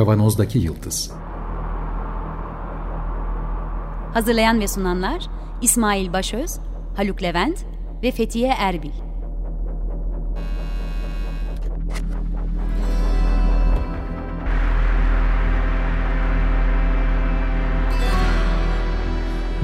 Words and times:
Kavanozdaki 0.00 0.58
Yıldız 0.58 1.10
Hazırlayan 4.14 4.60
ve 4.60 4.68
sunanlar 4.68 5.26
İsmail 5.62 6.12
Başöz, 6.12 6.58
Haluk 6.96 7.22
Levent 7.22 7.64
ve 8.02 8.10
Fethiye 8.10 8.48
Erbil. 8.58 8.90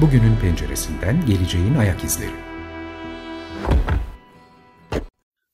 Bugünün 0.01 0.35
penceresinden 0.41 1.25
geleceğin 1.25 1.75
ayak 1.75 2.03
izleri. 2.03 2.56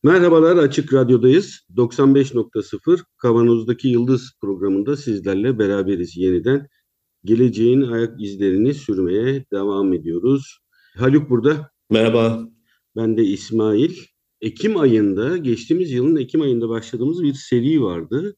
Merhabalar 0.05 0.57
Açık 0.57 0.93
Radyo'dayız. 0.93 1.59
95.0 1.75 2.99
Kavanoz'daki 3.17 3.87
Yıldız 3.87 4.33
programında 4.41 4.97
sizlerle 4.97 5.59
beraberiz 5.59 6.17
yeniden. 6.17 6.67
Geleceğin 7.25 7.81
ayak 7.81 8.21
izlerini 8.21 8.73
sürmeye 8.73 9.45
devam 9.53 9.93
ediyoruz. 9.93 10.59
Haluk 10.97 11.29
burada. 11.29 11.71
Merhaba. 11.89 12.39
Ben 12.95 13.17
de 13.17 13.23
İsmail. 13.23 13.93
Ekim 14.41 14.77
ayında, 14.77 15.37
geçtiğimiz 15.37 15.91
yılın 15.91 16.15
Ekim 16.15 16.41
ayında 16.41 16.69
başladığımız 16.69 17.23
bir 17.23 17.33
seri 17.33 17.81
vardı. 17.81 18.35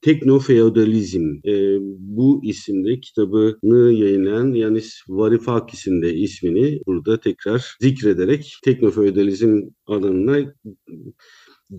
Teknofeodalizm 0.00 1.24
e, 1.44 1.78
bu 1.98 2.40
isimde 2.44 3.00
kitabını 3.00 3.92
yayınlayan 3.92 4.52
Yanis 4.52 5.00
Varoufakis'in 5.08 6.02
de 6.02 6.14
ismini 6.14 6.80
burada 6.86 7.20
tekrar 7.20 7.76
zikrederek 7.80 8.56
teknofeodalizm 8.64 9.62
alanına 9.86 10.54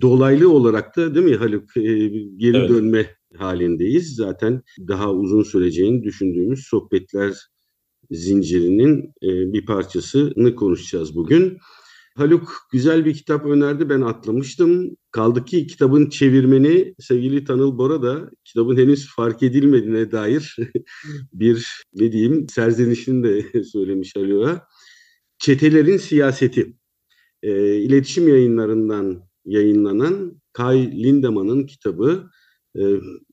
dolaylı 0.02 0.50
olarak 0.52 0.96
da 0.98 1.16
değil 1.16 1.26
mi 1.26 1.36
Haluk 1.36 1.78
e, 1.78 1.82
geri 2.38 2.58
evet. 2.58 2.70
dönme 2.70 3.16
halindeyiz. 3.38 4.16
Zaten 4.16 4.62
daha 4.88 5.14
uzun 5.14 5.44
süreceğini 5.44 6.04
düşündüğümüz 6.04 6.68
sohbetler 6.68 7.34
zincirinin 8.12 9.14
e, 9.24 9.54
bir 9.54 9.66
parçasını 9.66 10.56
konuşacağız 10.56 11.16
bugün. 11.16 11.58
Haluk 12.20 12.68
güzel 12.72 13.06
bir 13.06 13.14
kitap 13.14 13.46
önerdi. 13.46 13.90
Ben 13.90 14.02
atlamıştım. 14.02 14.98
Kaldı 15.12 15.46
ki 15.46 15.68
kitabın 15.68 16.10
çevirmeni 16.10 16.96
sevgili 17.00 17.44
Tanıl 17.44 17.78
Bora 17.78 18.02
da 18.02 18.32
kitabın 18.46 18.78
henüz 18.78 19.16
fark 19.16 19.44
edilmediğine 19.44 20.12
dair 20.12 20.56
bir 21.34 21.84
ne 21.94 22.12
diyeyim 22.12 22.50
serzenişini 22.50 23.24
de 23.24 23.64
söylemiş 23.64 24.16
Haluk'a. 24.16 24.68
Çetelerin 25.38 25.98
Siyaseti. 25.98 26.74
E, 27.44 27.76
iletişim 27.78 28.28
yayınlarından 28.28 29.24
yayınlanan 29.46 30.42
Kay 30.54 31.04
Lindemann'ın 31.04 31.66
kitabı. 31.66 32.30
E, 32.76 32.82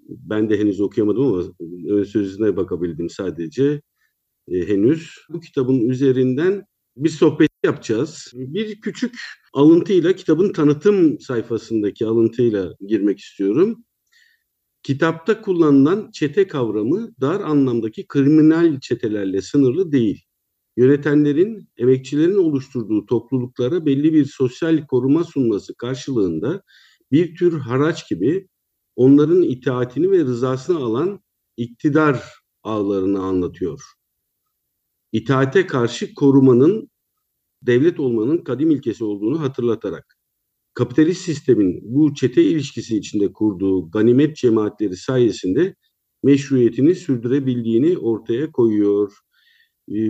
ben 0.08 0.50
de 0.50 0.58
henüz 0.58 0.80
okuyamadım 0.80 1.22
ama 1.26 1.42
ön 1.88 2.04
sözüne 2.04 2.56
bakabildim 2.56 3.10
sadece 3.10 3.82
e, 4.48 4.68
henüz. 4.68 5.14
Bu 5.28 5.40
kitabın 5.40 5.88
üzerinden 5.88 6.66
bir 6.96 7.08
sohbet 7.08 7.55
yapacağız. 7.66 8.32
Bir 8.34 8.80
küçük 8.80 9.14
alıntıyla 9.54 10.12
kitabın 10.12 10.52
tanıtım 10.52 11.20
sayfasındaki 11.20 12.06
alıntıyla 12.06 12.74
girmek 12.86 13.18
istiyorum. 13.18 13.84
Kitapta 14.82 15.42
kullanılan 15.42 16.10
çete 16.10 16.46
kavramı 16.46 17.10
dar 17.20 17.40
anlamdaki 17.40 18.06
kriminal 18.06 18.80
çetelerle 18.80 19.42
sınırlı 19.42 19.92
değil. 19.92 20.22
Yönetenlerin, 20.76 21.68
emekçilerin 21.76 22.36
oluşturduğu 22.36 23.06
topluluklara 23.06 23.86
belli 23.86 24.12
bir 24.12 24.24
sosyal 24.24 24.86
koruma 24.86 25.24
sunması 25.24 25.74
karşılığında 25.74 26.62
bir 27.12 27.36
tür 27.36 27.58
haraç 27.58 28.08
gibi 28.08 28.48
onların 28.96 29.42
itaatini 29.42 30.10
ve 30.10 30.18
rızasını 30.18 30.78
alan 30.78 31.20
iktidar 31.56 32.22
ağlarını 32.62 33.22
anlatıyor. 33.22 33.82
İtaate 35.12 35.66
karşı 35.66 36.14
korumanın 36.14 36.90
devlet 37.62 38.00
olmanın 38.00 38.38
kadim 38.38 38.70
ilkesi 38.70 39.04
olduğunu 39.04 39.40
hatırlatarak 39.40 40.16
kapitalist 40.76 41.22
sistemin 41.22 41.80
bu 41.82 42.14
çete 42.14 42.42
ilişkisi 42.42 42.96
içinde 42.96 43.32
kurduğu 43.32 43.90
ganimet 43.90 44.36
cemaatleri 44.36 44.96
sayesinde 44.96 45.74
meşruiyetini 46.22 46.94
sürdürebildiğini 46.94 47.98
ortaya 47.98 48.52
koyuyor. 48.52 49.12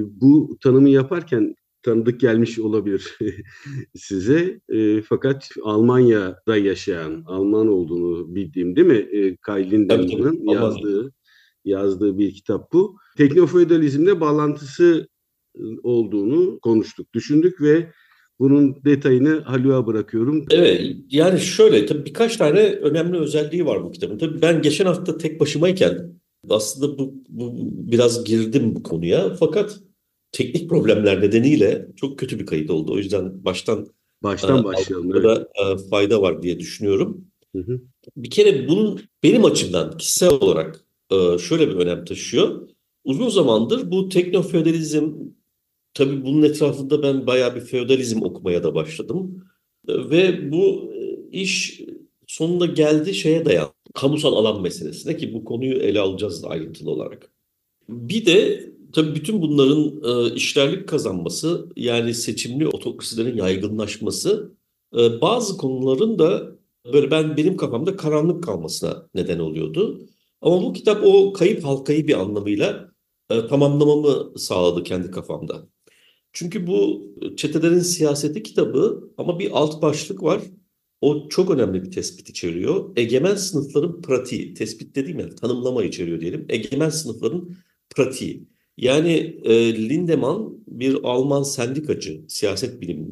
Bu 0.09 0.57
tanımı 0.63 0.89
yaparken 0.89 1.55
tanıdık 1.83 2.21
gelmiş 2.21 2.59
olabilir 2.59 3.19
size. 3.97 4.61
E, 4.69 5.03
fakat 5.03 5.49
Almanya'da 5.63 6.57
yaşayan, 6.57 7.23
Alman 7.27 7.69
olduğunu 7.69 8.35
bildiğim 8.35 8.77
değil 8.77 8.87
mi? 8.87 9.09
E, 9.13 9.37
Kai 9.37 9.71
Lindemann'ın 9.71 10.49
yazdığı 10.53 11.13
yazdığı 11.65 12.19
bir 12.19 12.35
kitap 12.35 12.73
bu. 12.73 12.97
Teknofeodalizmle 13.17 14.21
bağlantısı 14.21 15.09
olduğunu 15.83 16.61
konuştuk, 16.61 17.15
düşündük 17.15 17.61
ve 17.61 17.93
bunun 18.39 18.85
detayını 18.85 19.41
Haluk'a 19.41 19.87
bırakıyorum. 19.87 20.45
Evet 20.51 20.97
yani 21.11 21.41
şöyle 21.41 21.87
tabii 21.87 22.05
birkaç 22.05 22.37
tane 22.37 22.61
önemli 22.61 23.19
özelliği 23.19 23.67
var 23.67 23.85
bu 23.85 23.93
kitabın. 23.93 24.19
Tabii 24.19 24.43
ben 24.43 24.63
geçen 24.63 24.87
hafta 24.87 25.19
tek 25.19 25.41
başımayken 25.41 26.13
aslında 26.51 26.99
bu, 26.99 27.15
bu 27.29 27.55
biraz 27.93 28.25
girdim 28.25 28.75
bu 28.75 28.83
konuya 28.83 29.35
fakat 29.41 29.81
teknik 30.33 30.71
problemler 30.71 31.21
nedeniyle 31.21 31.89
çok 31.97 32.19
kötü 32.19 32.41
bir 32.41 32.47
kayıt 32.47 32.71
oldu. 32.71 32.93
O 32.93 32.97
yüzden 32.99 33.45
baştan 33.45 33.87
baştan 34.23 34.61
e, 34.61 34.65
başlayalım. 34.65 35.13
Evet. 35.13 35.25
Da 35.25 35.49
e, 35.55 35.89
fayda 35.91 36.23
var 36.23 36.43
diye 36.43 36.59
düşünüyorum. 36.59 37.25
Hı 37.57 37.59
hı. 37.63 37.81
Bir 38.17 38.31
kere 38.31 38.69
bunun 38.69 39.01
benim 39.23 39.45
açımdan 39.45 39.97
kişisel 39.97 40.31
olarak 40.31 40.81
e, 41.13 41.39
şöyle 41.39 41.69
bir 41.69 41.75
önem 41.75 42.05
taşıyor. 42.05 42.69
Uzun 43.05 43.29
zamandır 43.29 43.91
bu 43.91 44.09
teknofeodalizm 44.09 45.13
tabii 45.97 46.25
bunun 46.25 46.43
etrafında 46.43 47.03
ben 47.03 47.27
bayağı 47.27 47.55
bir 47.57 47.61
feodalizm 47.61 48.23
okumaya 48.23 48.65
da 48.65 48.75
başladım. 48.75 49.45
Ve 49.89 50.53
bu 50.53 50.93
iş 51.33 51.81
sonunda 52.27 52.67
geldi 52.67 53.15
şeye 53.15 53.45
dayan. 53.45 53.69
Kamusal 53.95 54.33
alan 54.33 54.63
meselesine 54.63 55.17
ki 55.17 55.35
bu 55.35 55.45
konuyu 55.45 55.75
ele 55.75 56.01
alacağız 56.01 56.45
ayrıntılı 56.45 56.91
olarak. 56.91 57.31
Bir 57.89 58.27
de 58.27 58.67
tabii 58.93 59.15
bütün 59.15 59.43
bunların 59.43 60.03
e, 60.05 60.35
işlerlik 60.35 60.89
kazanması 60.89 61.67
yani 61.77 62.15
seçimli 62.15 62.69
otokrasilerin 62.69 63.37
yaygınlaşması 63.37 64.53
e, 64.97 65.21
bazı 65.21 65.57
konuların 65.57 66.19
da 66.19 66.57
böyle 66.93 67.11
ben 67.11 67.37
benim 67.37 67.57
kafamda 67.57 67.97
karanlık 67.97 68.45
kalmasına 68.45 69.09
neden 69.15 69.39
oluyordu. 69.39 70.01
Ama 70.41 70.63
bu 70.63 70.73
kitap 70.73 71.05
o 71.05 71.33
kayıp 71.33 71.65
halkayı 71.65 72.09
bir 72.09 72.21
anlamıyla 72.21 72.91
e, 73.31 73.47
tamamlamamı 73.47 74.39
sağladı 74.39 74.83
kendi 74.83 75.11
kafamda. 75.11 75.67
Çünkü 76.37 76.67
bu 76.67 77.09
çetelerin 77.37 77.79
siyaseti 77.79 78.43
kitabı 78.43 79.11
ama 79.19 79.39
bir 79.39 79.51
alt 79.53 79.83
başlık 79.83 80.23
var. 80.23 80.41
O 81.01 81.29
çok 81.29 81.51
önemli 81.51 81.83
bir 81.83 81.91
tespit 81.91 82.31
içeriyor. 82.31 82.97
Egemen 82.97 83.35
sınıfların 83.35 84.03
pratiği, 84.03 84.55
tespit 84.55 84.97
dediğim 84.97 85.19
yani 85.19 85.35
tanımlama 85.35 85.85
içeriyor 85.85 86.21
diyelim. 86.21 86.47
Egemen 86.49 86.89
sınıfların 86.89 87.57
pratiği. 87.91 88.49
Yani 88.77 89.41
e, 89.45 89.75
Lindemann 89.89 90.65
bir 90.69 90.95
Alman 91.05 91.43
sendikacı, 91.43 92.25
siyaset 92.29 92.81
bilimi 92.81 93.07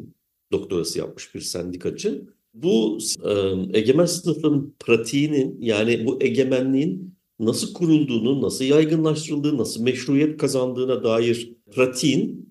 doktorası 0.52 0.98
yapmış 0.98 1.34
bir 1.34 1.40
sendikacı. 1.40 2.24
Bu 2.54 2.98
e, 3.24 3.32
egemen 3.78 4.06
sınıfların 4.06 4.72
pratiğinin 4.80 5.60
yani 5.60 6.06
bu 6.06 6.18
egemenliğin 6.22 7.14
nasıl 7.38 7.74
kurulduğunu, 7.74 8.42
nasıl 8.42 8.64
yaygınlaştırıldığı, 8.64 9.58
nasıl 9.58 9.82
meşruiyet 9.82 10.36
kazandığına 10.38 11.04
dair 11.04 11.52
pratiğin 11.72 12.43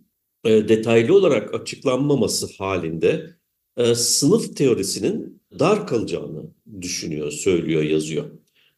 e, 0.44 0.68
detaylı 0.68 1.16
olarak 1.16 1.54
açıklanmaması 1.54 2.48
halinde 2.58 3.30
e, 3.78 3.96
sınıf 3.96 4.56
teorisinin 4.56 5.42
dar 5.60 5.88
kalacağını 5.88 6.44
düşünüyor, 6.82 7.32
söylüyor, 7.32 7.84
yazıyor. 7.84 8.26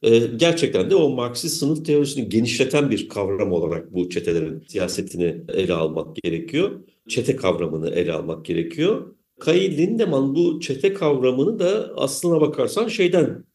E, 0.02 0.20
gerçekten 0.20 0.90
de 0.90 0.96
o 0.96 1.10
Marksist 1.10 1.58
sınıf 1.58 1.86
teorisini 1.86 2.30
genişleten 2.30 2.92
bir 2.92 3.10
kavram 3.10 3.52
olarak 3.52 3.94
bu 3.94 4.10
çetelerin 4.10 4.64
siyasetini 4.68 5.38
ele 5.48 5.74
almak 5.74 6.16
gerekiyor. 6.16 6.72
Çete 7.08 7.36
kavramını 7.36 7.90
ele 7.90 8.14
almak 8.14 8.46
gerekiyor. 8.46 9.16
Kay 9.40 9.78
Lindemann 9.78 10.36
bu 10.36 10.60
çete 10.60 10.94
kavramını 10.94 11.60
da 11.60 11.94
aslına 11.96 12.42
bakarsan 12.42 12.88
şeyden 12.88 13.46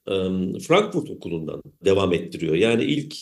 Frankfurt 0.60 1.10
okulundan 1.10 1.62
devam 1.84 2.12
ettiriyor. 2.12 2.54
Yani 2.54 2.84
ilk 2.84 3.14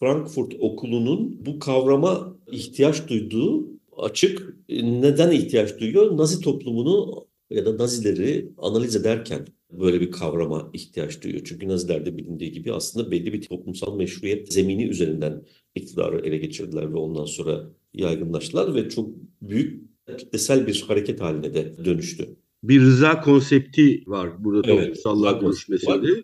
Frankfurt 0.00 0.54
okulunun 0.60 1.46
bu 1.46 1.58
kavrama 1.58 2.36
ihtiyaç 2.52 3.08
duyduğu 3.08 3.77
açık. 3.98 4.56
Neden 4.68 5.30
ihtiyaç 5.30 5.80
duyuyor? 5.80 6.16
Nazi 6.16 6.40
toplumunu 6.40 7.26
ya 7.50 7.66
da 7.66 7.78
Nazileri 7.78 8.52
analiz 8.58 8.96
ederken 8.96 9.46
böyle 9.72 10.00
bir 10.00 10.10
kavrama 10.10 10.70
ihtiyaç 10.72 11.22
duyuyor. 11.22 11.42
Çünkü 11.44 11.68
Naziler 11.68 12.06
de 12.06 12.16
bilindiği 12.16 12.52
gibi 12.52 12.72
aslında 12.72 13.10
belli 13.10 13.32
bir 13.32 13.42
toplumsal 13.42 13.96
meşruiyet 13.96 14.52
zemini 14.52 14.84
üzerinden 14.84 15.44
iktidarı 15.74 16.26
ele 16.26 16.36
geçirdiler 16.36 16.92
ve 16.92 16.96
ondan 16.96 17.24
sonra 17.24 17.70
yaygınlaştılar 17.94 18.74
ve 18.74 18.88
çok 18.88 19.10
büyük 19.42 19.88
kitlesel 20.18 20.66
bir 20.66 20.84
hareket 20.88 21.20
haline 21.20 21.54
de 21.54 21.84
dönüştü. 21.84 22.36
Bir 22.62 22.80
rıza 22.80 23.20
konsepti 23.20 24.02
var 24.06 24.44
burada 24.44 24.72
evet, 24.72 24.78
toplumsallığa 24.78 25.40
dönüşmesinde. 25.40 26.22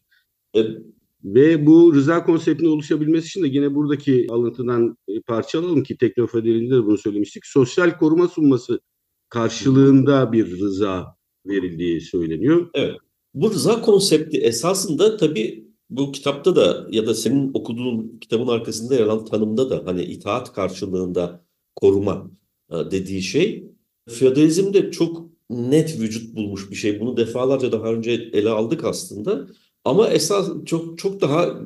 Ve 1.24 1.66
bu 1.66 1.94
rıza 1.94 2.24
konseptinin 2.24 2.70
oluşabilmesi 2.70 3.26
için 3.26 3.42
de 3.42 3.48
yine 3.48 3.74
buradaki 3.74 4.26
alıntıdan 4.30 4.96
e, 5.08 5.20
parça 5.20 5.58
alalım 5.58 5.82
ki 5.82 5.96
teknofederinde 5.96 6.74
de 6.74 6.84
bunu 6.84 6.98
söylemiştik. 6.98 7.46
Sosyal 7.46 7.98
koruma 7.98 8.28
sunması 8.28 8.80
karşılığında 9.28 10.32
bir 10.32 10.60
rıza 10.60 11.16
verildiği 11.46 12.00
söyleniyor. 12.00 12.70
Evet. 12.74 12.96
Bu 13.34 13.50
rıza 13.50 13.80
konsepti 13.80 14.38
esasında 14.38 15.16
tabii 15.16 15.68
bu 15.90 16.12
kitapta 16.12 16.56
da 16.56 16.86
ya 16.90 17.06
da 17.06 17.14
senin 17.14 17.50
okuduğun 17.54 18.18
kitabın 18.20 18.48
arkasında 18.48 18.94
yer 18.94 19.00
alan 19.00 19.24
tanımda 19.24 19.70
da 19.70 19.82
hani 19.84 20.02
itaat 20.02 20.52
karşılığında 20.52 21.44
koruma 21.76 22.30
e, 22.70 22.74
dediği 22.90 23.22
şey 23.22 23.70
feodalizmde 24.08 24.90
çok 24.90 25.26
net 25.50 26.00
vücut 26.00 26.36
bulmuş 26.36 26.70
bir 26.70 26.76
şey. 26.76 27.00
Bunu 27.00 27.16
defalarca 27.16 27.72
daha 27.72 27.92
önce 27.92 28.10
ele 28.10 28.50
aldık 28.50 28.84
aslında. 28.84 29.48
Ama 29.84 30.08
esas 30.08 30.50
çok 30.66 30.98
çok 30.98 31.20
daha 31.20 31.60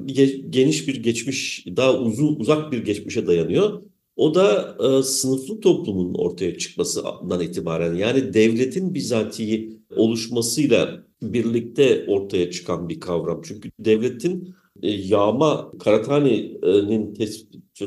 geniş 0.50 0.88
bir 0.88 1.02
geçmiş, 1.02 1.66
daha 1.76 1.98
uzun 1.98 2.36
uzak 2.36 2.72
bir 2.72 2.84
geçmişe 2.84 3.26
dayanıyor. 3.26 3.82
O 4.16 4.34
da 4.34 4.76
e, 4.80 5.02
sınıflı 5.02 5.60
toplumun 5.60 6.14
ortaya 6.14 6.58
çıkmasından 6.58 7.40
itibaren 7.40 7.94
yani 7.94 8.34
devletin 8.34 8.94
bizatihi 8.94 9.78
oluşmasıyla 9.96 11.04
birlikte 11.22 12.04
ortaya 12.08 12.50
çıkan 12.50 12.88
bir 12.88 13.00
kavram. 13.00 13.42
Çünkü 13.44 13.70
devletin 13.78 14.54
e, 14.82 14.90
yağma, 14.90 15.72
Karatani'nin 15.78 17.14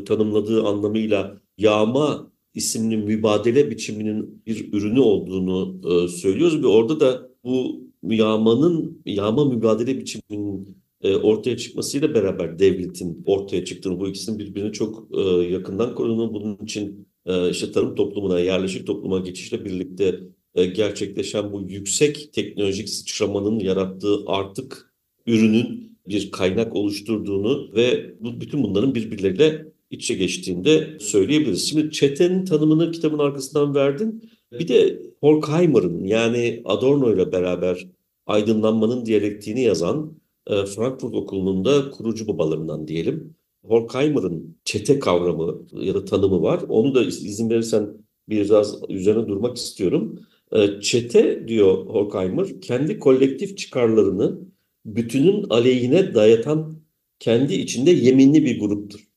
tanımladığı 0.05 0.63
anlamıyla 0.63 1.41
yağma 1.57 2.31
isimli 2.53 2.97
mübadele 2.97 3.71
biçiminin 3.71 4.43
bir 4.45 4.73
ürünü 4.73 4.99
olduğunu 4.99 5.81
e, 5.91 6.07
söylüyoruz 6.07 6.63
ve 6.63 6.67
orada 6.67 6.99
da 6.99 7.29
bu 7.43 7.81
yağmanın, 8.03 9.01
yağma 9.05 9.45
mübadele 9.45 9.97
biçiminin 9.99 10.77
e, 11.01 11.15
ortaya 11.15 11.57
çıkmasıyla 11.57 12.13
beraber 12.13 12.59
devletin 12.59 13.23
ortaya 13.25 13.65
çıktığını, 13.65 13.99
bu 13.99 14.07
ikisinin 14.07 14.39
birbirine 14.39 14.71
çok 14.71 15.07
e, 15.17 15.21
yakından 15.43 15.95
koruduğunu, 15.95 16.33
bunun 16.33 16.57
için 16.63 17.07
e, 17.25 17.49
işte 17.49 17.71
tarım 17.71 17.95
toplumuna, 17.95 18.39
yerleşik 18.39 18.87
topluma 18.87 19.19
geçişle 19.19 19.65
birlikte 19.65 20.19
e, 20.55 20.65
gerçekleşen 20.65 21.53
bu 21.53 21.61
yüksek 21.69 22.33
teknolojik 22.33 22.89
sıçramanın 22.89 23.59
yarattığı 23.59 24.17
artık 24.25 24.93
ürünün 25.27 25.97
bir 26.07 26.31
kaynak 26.31 26.75
oluşturduğunu 26.75 27.75
ve 27.75 28.15
bu 28.19 28.41
bütün 28.41 28.63
bunların 28.63 28.95
birbirleriyle 28.95 29.65
içe 29.91 30.13
geçtiğinde 30.13 30.97
söyleyebiliriz. 30.99 31.69
Şimdi 31.69 31.91
çetenin 31.91 32.45
tanımını 32.45 32.91
kitabın 32.91 33.19
arkasından 33.19 33.75
verdin. 33.75 34.31
Bir 34.51 34.67
de 34.67 35.01
Horkheimer'ın 35.21 36.03
yani 36.03 36.61
Adorno 36.65 37.13
ile 37.13 37.31
beraber 37.31 37.87
aydınlanmanın 38.25 39.05
diyalektiğini 39.05 39.61
yazan 39.61 40.17
e, 40.47 40.65
Frankfurt 40.65 41.15
Okulu'nun 41.15 41.65
da 41.65 41.91
kurucu 41.91 42.27
babalarından 42.27 42.87
diyelim. 42.87 43.35
Horkheimer'ın 43.63 44.57
çete 44.65 44.99
kavramı 44.99 45.67
ya 45.71 45.95
da 45.95 46.05
tanımı 46.05 46.41
var. 46.41 46.61
Onu 46.69 46.95
da 46.95 47.03
izin 47.03 47.49
verirsen 47.49 47.89
biraz 48.29 48.75
üzerine 48.89 49.27
durmak 49.27 49.57
istiyorum. 49.57 50.19
E, 50.51 50.81
çete 50.81 51.47
diyor 51.47 51.85
Horkheimer, 51.85 52.61
kendi 52.61 52.99
kolektif 52.99 53.57
çıkarlarını 53.57 54.39
bütünün 54.85 55.45
aleyhine 55.49 56.13
dayatan 56.15 56.81
kendi 57.19 57.53
içinde 57.53 57.91
yeminli 57.91 58.45
bir 58.45 58.59
gruptur. 58.59 59.07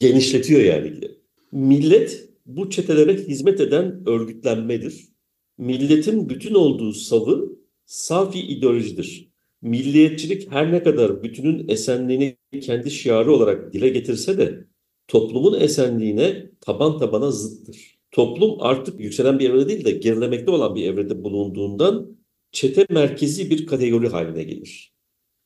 Genişletiyor 0.00 0.60
yani. 0.60 1.00
Millet 1.52 2.28
bu 2.46 2.70
çetelere 2.70 3.14
hizmet 3.14 3.60
eden 3.60 4.02
örgütlenmedir. 4.06 5.15
Milletin 5.58 6.28
bütün 6.28 6.54
olduğu 6.54 6.92
savı 6.92 7.56
safi 7.84 8.40
ideolojidir. 8.40 9.28
Milliyetçilik 9.62 10.52
her 10.52 10.72
ne 10.72 10.82
kadar 10.82 11.22
bütünün 11.22 11.68
esenliğini 11.68 12.36
kendi 12.60 12.90
şiarı 12.90 13.32
olarak 13.32 13.72
dile 13.72 13.88
getirse 13.88 14.38
de 14.38 14.64
toplumun 15.08 15.60
esenliğine 15.60 16.50
taban 16.60 16.98
tabana 16.98 17.30
zıttır. 17.30 17.98
Toplum 18.10 18.56
artık 18.60 19.00
yükselen 19.00 19.38
bir 19.38 19.50
evrede 19.50 19.68
değil 19.68 19.84
de 19.84 19.90
gerilemekte 19.90 20.50
olan 20.50 20.74
bir 20.74 20.84
evrede 20.84 21.24
bulunduğundan 21.24 22.16
çete 22.52 22.86
merkezi 22.90 23.50
bir 23.50 23.66
kategori 23.66 24.08
haline 24.08 24.42
gelir. 24.42 24.92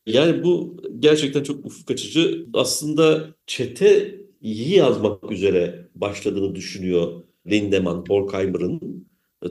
Yani 0.06 0.44
bu 0.44 0.76
gerçekten 0.98 1.42
çok 1.42 1.66
ufuk 1.66 1.90
açıcı. 1.90 2.46
Aslında 2.54 3.34
çete 3.46 4.20
iyi 4.40 4.74
yazmak 4.74 5.32
üzere 5.32 5.88
başladığını 5.94 6.54
düşünüyor 6.54 7.22
Lindemann, 7.46 8.04
Horkheimer'ın 8.08 8.80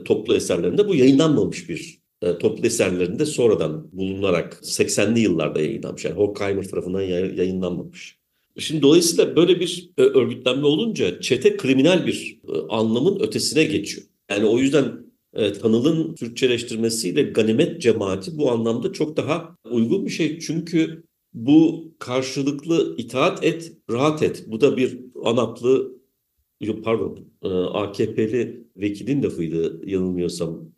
toplu 0.04 0.34
eserlerinde. 0.34 0.88
Bu 0.88 0.94
yayınlanmamış 0.94 1.68
bir 1.68 2.00
e, 2.22 2.38
toplu 2.38 2.66
eserlerinde 2.66 3.26
sonradan 3.26 3.88
bulunarak 3.92 4.60
80'li 4.62 5.20
yıllarda 5.20 5.60
yayınlanmış. 5.60 6.04
Yani 6.04 6.14
Horkheimer 6.14 6.68
tarafından 6.68 7.02
yayınlanmamış. 7.02 8.20
Şimdi 8.58 8.82
dolayısıyla 8.82 9.36
böyle 9.36 9.60
bir 9.60 9.90
e, 9.98 10.02
örgütlenme 10.02 10.66
olunca 10.66 11.20
çete 11.20 11.56
kriminal 11.56 12.06
bir 12.06 12.40
e, 12.48 12.52
anlamın 12.68 13.20
ötesine 13.20 13.64
geçiyor. 13.64 14.06
Yani 14.30 14.46
o 14.46 14.58
yüzden 14.58 15.10
e, 15.34 15.52
Tanıl'ın 15.52 16.14
Türkçeleştirmesiyle 16.14 17.22
ganimet 17.22 17.82
cemaati 17.82 18.38
bu 18.38 18.50
anlamda 18.50 18.92
çok 18.92 19.16
daha 19.16 19.56
uygun 19.70 20.06
bir 20.06 20.10
şey. 20.10 20.38
Çünkü 20.38 21.04
bu 21.34 21.84
karşılıklı 21.98 22.94
itaat 22.98 23.44
et, 23.44 23.72
rahat 23.90 24.22
et. 24.22 24.44
Bu 24.46 24.60
da 24.60 24.76
bir 24.76 25.00
anaplı, 25.24 25.92
pardon 26.82 27.18
AKP'li 27.72 28.64
vekilin 28.80 29.22
lafıydı 29.22 29.80
yanılmıyorsam. 29.86 30.70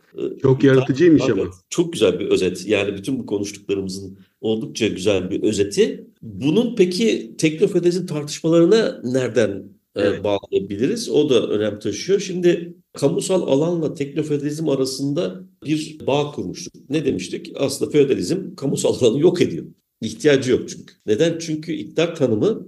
Çok 0.43 0.65
yaratıcıymış 0.65 1.23
ama. 1.23 1.43
Çok 1.71 1.93
güzel 1.93 2.21
bir 2.21 2.27
özet. 2.27 2.67
Yani 2.67 2.95
bütün 2.97 3.19
bu 3.19 3.27
konuştuklarımızın 3.27 4.19
oldukça 4.41 4.89
güzel 4.89 5.31
bir 5.31 5.43
özeti. 5.43 6.07
Bunun 6.23 6.77
peki 6.77 7.35
teknofeodalizm 7.39 8.07
tartışmalarına 8.07 9.01
nereden 9.05 9.51
e, 9.97 10.01
evet. 10.01 10.25
bağlayabiliriz? 10.25 11.11
O 11.11 11.31
da 11.31 11.49
önem 11.49 11.79
taşıyor. 11.79 12.21
Şimdi 12.21 12.75
kamusal 12.93 13.43
alanla 13.43 13.95
teknofeodalizm 13.95 14.69
arasında 14.69 15.43
bir 15.65 15.99
bağ 16.07 16.31
kurmuştuk. 16.31 16.75
Ne 16.91 17.05
demiştik? 17.05 17.53
Aslında 17.57 17.91
feodalizm 17.91 18.55
kamusal 18.55 18.95
alanı 19.01 19.21
yok 19.21 19.43
ediyor. 19.43 19.67
İhtiyacı 20.01 20.51
yok 20.51 20.69
çünkü. 20.69 20.95
Neden? 21.07 21.39
Çünkü 21.39 21.73
iktidar 21.73 22.17
tanımı 22.17 22.67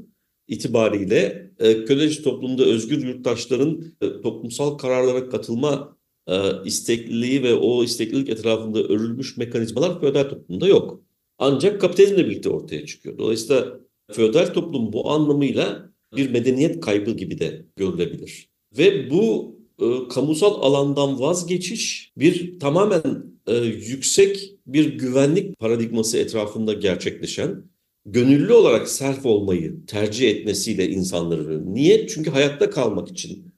itibariyle 0.49 1.44
e, 1.59 1.85
köleci 1.85 2.23
toplumda 2.23 2.65
özgür 2.65 3.05
yurttaşların 3.05 3.85
e, 4.01 4.21
toplumsal 4.21 4.79
kararlara 4.79 5.29
katılma 5.29 5.97
e, 6.27 6.39
istekliliği 6.65 7.43
ve 7.43 7.55
o 7.55 7.85
isteklilik 7.85 8.29
etrafında 8.29 8.83
örülmüş 8.83 9.37
mekanizmalar 9.37 10.01
feodal 10.01 10.25
toplumda 10.25 10.67
yok. 10.67 11.01
Ancak 11.39 11.81
kapitalizmle 11.81 12.27
birlikte 12.27 12.51
ortaya 12.51 12.87
çıkıyor. 12.87 13.19
Dolayısıyla 13.19 13.81
feodal 14.13 14.47
toplum 14.47 14.93
bu 14.93 15.11
anlamıyla 15.11 15.91
bir 16.17 16.31
medeniyet 16.31 16.81
kaybı 16.81 17.11
gibi 17.11 17.39
de 17.39 17.67
görülebilir. 17.77 18.49
Ve 18.79 19.11
bu 19.11 19.55
e, 19.81 20.09
kamusal 20.09 20.63
alandan 20.63 21.21
vazgeçiş 21.21 22.13
bir 22.17 22.59
tamamen 22.61 23.35
e, 23.47 23.57
yüksek 23.65 24.55
bir 24.67 24.99
güvenlik 24.99 25.59
paradigması 25.59 26.19
etrafında 26.19 26.73
gerçekleşen 26.73 27.65
gönüllü 28.07 28.53
olarak 28.53 28.89
self 28.89 29.27
olmayı 29.27 29.87
tercih 29.87 30.31
etmesiyle 30.31 30.91
insanların. 30.91 31.75
Niye? 31.75 32.07
Çünkü 32.07 32.31
hayatta 32.31 32.71
kalmak 32.71 33.09
için 33.11 33.55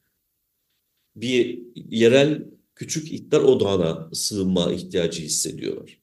bir 1.16 1.58
yerel 1.74 2.44
küçük 2.74 3.12
iktidar 3.12 3.40
odağına 3.40 4.10
sığınma 4.12 4.72
ihtiyacı 4.72 5.22
hissediyorlar. 5.22 6.00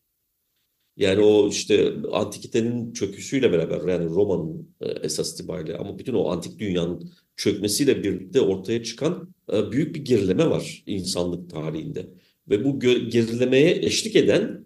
Yani 0.98 1.24
o 1.24 1.50
işte 1.50 1.94
antikitenin 2.12 2.94
çöküşüyle 2.94 3.52
beraber 3.52 3.90
yani 3.90 4.06
Roma'nın 4.06 4.76
e, 4.82 4.90
esas 4.90 5.34
itibariyle 5.34 5.78
ama 5.78 6.00
bütün 6.00 6.14
o 6.14 6.30
antik 6.30 6.60
dünyanın 6.60 7.12
çökmesiyle 7.38 8.04
birlikte 8.04 8.42
ortaya 8.42 8.84
çıkan 8.84 9.34
e, 9.54 9.72
büyük 9.72 9.96
bir 9.96 10.06
gerileme 10.06 10.50
var 10.50 10.84
insanlık 10.86 11.50
tarihinde. 11.50 12.10
Ve 12.50 12.66
bu 12.66 12.80
gerilemeye 12.80 13.76
eşlik 13.76 14.16
eden 14.16 14.66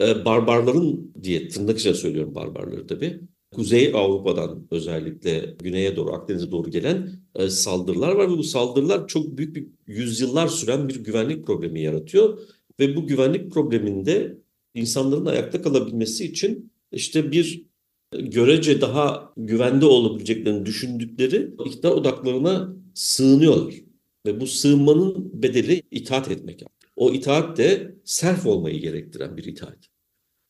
e, 0.00 0.24
barbarların 0.24 1.12
diye 1.22 1.48
tırnak 1.48 1.78
içinde 1.78 1.94
söylüyorum 1.94 2.34
barbarları 2.34 2.86
tabii. 2.86 3.20
Kuzey 3.54 3.92
Avrupa'dan 3.94 4.66
özellikle 4.70 5.56
güneye 5.62 5.96
doğru 5.96 6.12
Akdeniz'e 6.12 6.50
doğru 6.50 6.70
gelen 6.70 7.10
e, 7.34 7.48
saldırılar 7.48 8.12
var 8.12 8.32
ve 8.32 8.38
bu 8.38 8.42
saldırılar 8.42 9.08
çok 9.08 9.38
büyük 9.38 9.56
bir 9.56 9.66
yüzyıllar 9.86 10.48
süren 10.48 10.88
bir 10.88 11.04
güvenlik 11.04 11.46
problemi 11.46 11.82
yaratıyor 11.82 12.38
ve 12.80 12.96
bu 12.96 13.06
güvenlik 13.06 13.52
probleminde 13.52 14.38
insanların 14.74 15.26
ayakta 15.26 15.62
kalabilmesi 15.62 16.24
için 16.24 16.72
işte 16.92 17.32
bir 17.32 17.68
görece 18.12 18.80
daha 18.80 19.32
güvende 19.36 19.86
olabileceklerini 19.86 20.66
düşündükleri 20.66 21.54
iktidar 21.66 21.90
odaklarına 21.90 22.74
sığınıyorlar. 22.94 23.74
Ve 24.26 24.40
bu 24.40 24.46
sığınmanın 24.46 25.42
bedeli 25.42 25.82
itaat 25.90 26.30
etmek. 26.30 26.62
O 26.98 27.12
itaat 27.12 27.58
de 27.58 27.94
self 28.04 28.46
olmayı 28.46 28.80
gerektiren 28.80 29.36
bir 29.36 29.44
itaat. 29.44 29.78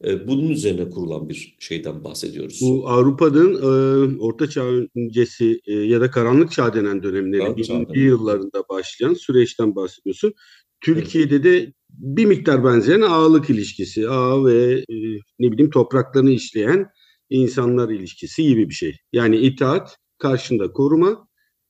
E, 0.04 0.28
bunun 0.28 0.50
üzerine 0.50 0.90
kurulan 0.90 1.28
bir 1.28 1.56
şeyden 1.58 2.04
bahsediyoruz. 2.04 2.58
Bu 2.62 2.88
Avrupa'nın 2.88 3.54
e, 3.54 4.18
Orta 4.18 4.50
Çağ 4.50 4.64
öncesi 4.96 5.60
e, 5.66 5.72
ya 5.72 6.00
da 6.00 6.10
Karanlık 6.10 6.52
Çağ 6.52 6.74
denen 6.74 7.02
dönemleri, 7.02 7.56
birinci 7.56 8.00
yıllarında 8.00 8.62
başlayan 8.68 9.14
süreçten 9.14 9.76
bahsediyorsun. 9.76 10.32
Türkiye'de 10.80 11.42
de 11.42 11.72
bir 11.90 12.24
miktar 12.24 12.64
benzeyen 12.64 13.00
ağalık 13.00 13.50
ilişkisi, 13.50 14.08
ağ 14.08 14.46
ve 14.46 14.72
e, 14.74 14.94
ne 15.38 15.52
bileyim 15.52 15.70
topraklarını 15.70 16.30
işleyen 16.30 16.86
insanlar 17.30 17.88
ilişkisi 17.90 18.42
gibi 18.42 18.68
bir 18.68 18.74
şey. 18.74 18.96
Yani 19.12 19.36
itaat 19.36 19.96
karşında 20.18 20.72
koruma 20.72 21.28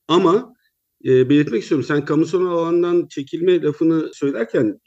ama 0.09 0.55
e, 1.05 1.29
belirtmek 1.29 1.63
istiyorum 1.63 1.87
sen 1.89 2.05
kamusal 2.05 2.47
alandan 2.47 3.07
çekilme 3.07 3.63
lafını 3.63 4.11
söylerken 4.15 4.81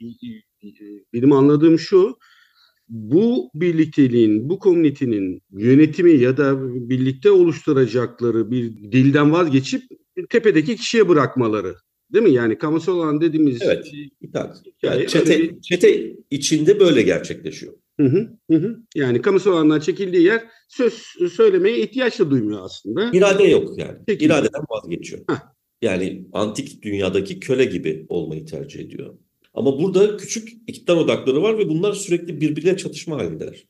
benim 1.14 1.32
anladığım 1.32 1.80
şu 1.80 2.18
bu 2.90 3.52
birlikteliğin, 3.54 4.50
bu 4.50 4.60
komünitenin 4.60 5.42
yönetimi 5.52 6.12
ya 6.12 6.38
da 6.38 6.74
birlikte 6.90 7.32
oluşturacakları 7.32 8.52
bir 8.52 8.92
dilden 8.92 9.32
vazgeçip 9.32 9.84
tepedeki 10.30 10.76
kişiye 10.76 11.10
bırakmaları. 11.10 11.76
Değil 12.14 12.26
mi? 12.26 12.32
Yani 12.32 12.58
kamusal 12.58 13.00
alan 13.00 13.22
dediğimiz 13.22 13.62
Evet. 13.62 13.88
İtaat. 14.22 14.64
Yani 14.84 15.08
çete, 15.08 15.40
bir... 15.40 15.62
çete 15.62 16.16
içinde 16.30 16.80
böyle 16.80 17.02
gerçekleşiyor. 17.02 17.74
Hı 18.00 18.08
hı, 18.08 18.30
hı. 18.52 18.78
Yani 18.96 19.22
kamusal 19.22 19.52
alandan 19.52 19.80
çekildiği 19.80 20.24
yer 20.24 20.44
söz 20.70 20.94
söylemeye 21.34 21.78
ihtiyaç 21.78 22.20
da 22.20 22.32
duymuyor 22.32 22.60
aslında. 22.64 23.12
İrade 23.14 23.44
yok 23.44 23.78
yani. 23.78 23.98
Çekildi. 24.10 24.26
İradeden 24.26 24.62
vazgeçiyor. 24.70 25.22
Heh. 25.30 25.61
Yani 25.82 26.28
antik 26.34 26.82
dünyadaki 26.82 27.40
köle 27.40 27.66
gibi 27.66 28.06
olmayı 28.10 28.46
tercih 28.46 28.80
ediyor. 28.80 29.18
Ama 29.54 29.82
burada 29.82 30.18
küçük 30.18 30.50
iktidar 30.68 30.96
odakları 30.96 31.42
var 31.42 31.58
ve 31.58 31.70
bunlar 31.70 31.94
sürekli 31.94 32.42
birbirine 32.42 32.78
çatışma 32.78 33.18
halindeler. 33.18 33.68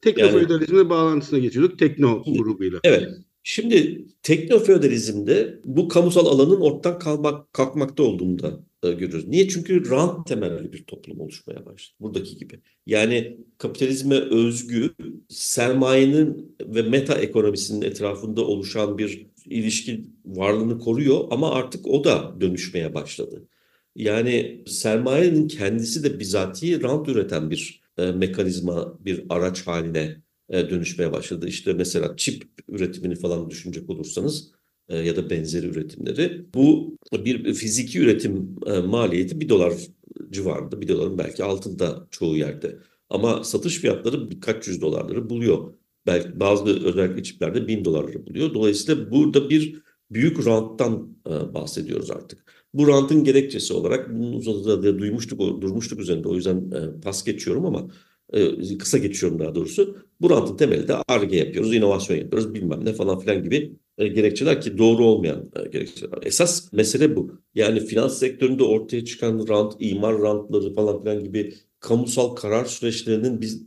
Teknofeodalizmle 0.00 0.78
yani, 0.78 0.90
bağlantısına 0.90 1.38
geçiyorduk 1.38 1.78
tekno 1.78 2.22
grubuyla. 2.26 2.80
Evet. 2.84 3.08
Şimdi 3.42 4.06
teknofeodalizmde 4.22 5.60
bu 5.64 5.88
kamusal 5.88 6.26
alanın 6.26 6.60
ortadan 6.60 6.98
kalmak, 6.98 7.52
kalkmakta 7.52 8.02
olduğunu 8.02 8.38
da 8.38 8.60
e, 8.82 8.92
görüyoruz. 8.92 9.28
Niye? 9.28 9.48
Çünkü 9.48 9.90
rant 9.90 10.26
temelli 10.26 10.72
bir 10.72 10.84
toplum 10.84 11.20
oluşmaya 11.20 11.66
başladı. 11.66 11.96
Buradaki 12.00 12.36
gibi. 12.36 12.60
Yani 12.86 13.38
kapitalizme 13.58 14.14
özgü 14.14 14.94
sermayenin 15.28 16.56
ve 16.60 16.82
meta 16.82 17.14
ekonomisinin 17.14 17.82
etrafında 17.82 18.46
oluşan 18.46 18.98
bir 18.98 19.26
ilişki 19.46 20.04
varlığını 20.24 20.78
koruyor 20.78 21.24
ama 21.30 21.50
artık 21.50 21.86
o 21.86 22.04
da 22.04 22.36
dönüşmeye 22.40 22.94
başladı. 22.94 23.48
Yani 23.96 24.64
sermayenin 24.66 25.48
kendisi 25.48 26.04
de 26.04 26.20
bizatihi 26.20 26.82
rant 26.82 27.08
üreten 27.08 27.50
bir 27.50 27.82
e, 27.98 28.12
mekanizma, 28.12 29.04
bir 29.04 29.24
araç 29.28 29.66
haline 29.66 30.22
e, 30.48 30.70
dönüşmeye 30.70 31.12
başladı. 31.12 31.48
İşte 31.48 31.72
mesela 31.72 32.16
çip 32.16 32.44
üretimini 32.68 33.14
falan 33.14 33.50
düşünecek 33.50 33.90
olursanız 33.90 34.50
e, 34.88 34.98
ya 34.98 35.16
da 35.16 35.30
benzeri 35.30 35.66
üretimleri 35.66 36.46
bu 36.54 36.96
bir 37.12 37.54
fiziki 37.54 38.00
üretim 38.00 38.56
e, 38.66 38.78
maliyeti 38.78 39.40
bir 39.40 39.48
dolar 39.48 39.72
civarında, 40.30 40.80
bir 40.80 40.88
doların 40.88 41.18
belki 41.18 41.44
altında 41.44 42.06
çoğu 42.10 42.36
yerde. 42.36 42.78
Ama 43.10 43.44
satış 43.44 43.78
fiyatları 43.78 44.30
birkaç 44.30 44.68
yüz 44.68 44.80
dolarları 44.80 45.30
buluyor. 45.30 45.74
Belki 46.06 46.40
bazı 46.40 46.86
özellikle 46.86 47.22
çiplerde 47.22 47.68
bin 47.68 47.84
dolarları 47.84 48.26
buluyor. 48.26 48.54
Dolayısıyla 48.54 49.10
burada 49.10 49.50
bir 49.50 49.82
büyük 50.10 50.46
ranttan 50.46 51.16
bahsediyoruz 51.54 52.10
artık. 52.10 52.44
Bu 52.74 52.88
rantın 52.88 53.24
gerekçesi 53.24 53.74
olarak 53.74 54.14
bunun 54.14 54.32
uzun 54.32 54.64
da 54.64 54.98
duymuştuk, 54.98 55.40
durmuştuk 55.40 56.00
üzerinde. 56.00 56.28
O 56.28 56.34
yüzden 56.34 56.70
pas 57.00 57.24
geçiyorum 57.24 57.66
ama 57.66 57.88
e, 58.32 58.78
kısa 58.78 58.98
geçiyorum 58.98 59.38
daha 59.38 59.54
doğrusu. 59.54 59.96
Bu 60.20 60.30
rantın 60.30 60.56
temeli 60.56 60.88
de 60.88 60.94
ARGE 61.08 61.36
yapıyoruz, 61.36 61.74
inovasyon 61.74 62.16
yapıyoruz 62.16 62.54
bilmem 62.54 62.84
ne 62.84 62.92
falan 62.92 63.18
filan 63.18 63.42
gibi 63.42 63.76
e, 63.98 64.08
gerekçeler 64.08 64.60
ki 64.60 64.78
doğru 64.78 65.04
olmayan 65.04 65.50
e, 65.56 65.68
gerekçeler. 65.68 66.18
Esas 66.22 66.72
mesele 66.72 67.16
bu. 67.16 67.40
Yani 67.54 67.80
finans 67.80 68.18
sektöründe 68.18 68.62
ortaya 68.64 69.04
çıkan 69.04 69.48
rant, 69.48 69.76
imar 69.78 70.20
rantları 70.22 70.74
falan 70.74 71.02
filan 71.02 71.24
gibi 71.24 71.54
kamusal 71.84 72.28
karar 72.28 72.64
süreçlerinin 72.64 73.40
biz 73.40 73.62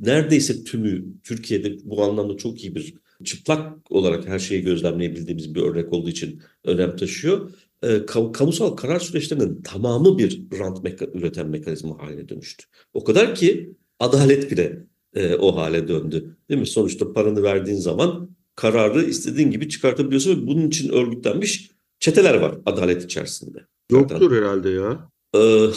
neredeyse 0.00 0.64
tümü 0.64 1.04
Türkiye'de 1.22 1.76
bu 1.84 2.02
anlamda 2.02 2.36
çok 2.36 2.64
iyi 2.64 2.74
bir 2.74 2.94
çıplak 3.24 3.90
olarak 3.90 4.28
her 4.28 4.38
şeyi 4.38 4.62
gözlemleyebildiğimiz 4.62 5.54
bir 5.54 5.62
örnek 5.62 5.92
olduğu 5.92 6.08
için 6.08 6.42
önem 6.64 6.96
taşıyor. 6.96 7.50
E, 7.82 8.06
kamusal 8.32 8.70
karar 8.76 9.00
süreçlerinin 9.00 9.62
tamamı 9.62 10.18
bir 10.18 10.42
rant 10.58 10.82
meka 10.82 11.06
üreten 11.14 11.48
mekanizma 11.48 11.98
haline 11.98 12.28
dönüştü. 12.28 12.64
O 12.94 13.04
kadar 13.04 13.34
ki 13.34 13.76
adalet 13.98 14.50
bile 14.50 14.86
e, 15.14 15.34
o 15.34 15.56
hale 15.56 15.88
döndü. 15.88 16.36
Değil 16.48 16.60
mi? 16.60 16.66
Sonuçta 16.66 17.12
paranı 17.12 17.42
verdiğin 17.42 17.78
zaman 17.78 18.36
kararı 18.56 19.04
istediğin 19.04 19.50
gibi 19.50 19.68
çıkartabiliyorsun 19.68 20.42
ve 20.42 20.46
bunun 20.46 20.68
için 20.68 20.92
örgütlenmiş 20.92 21.70
çeteler 22.00 22.34
var 22.34 22.58
adalet 22.66 23.04
içerisinde. 23.04 23.58
Yoktur 23.90 24.36
herhalde 24.36 24.70
ya. 24.70 25.11
Ee, 25.34 25.38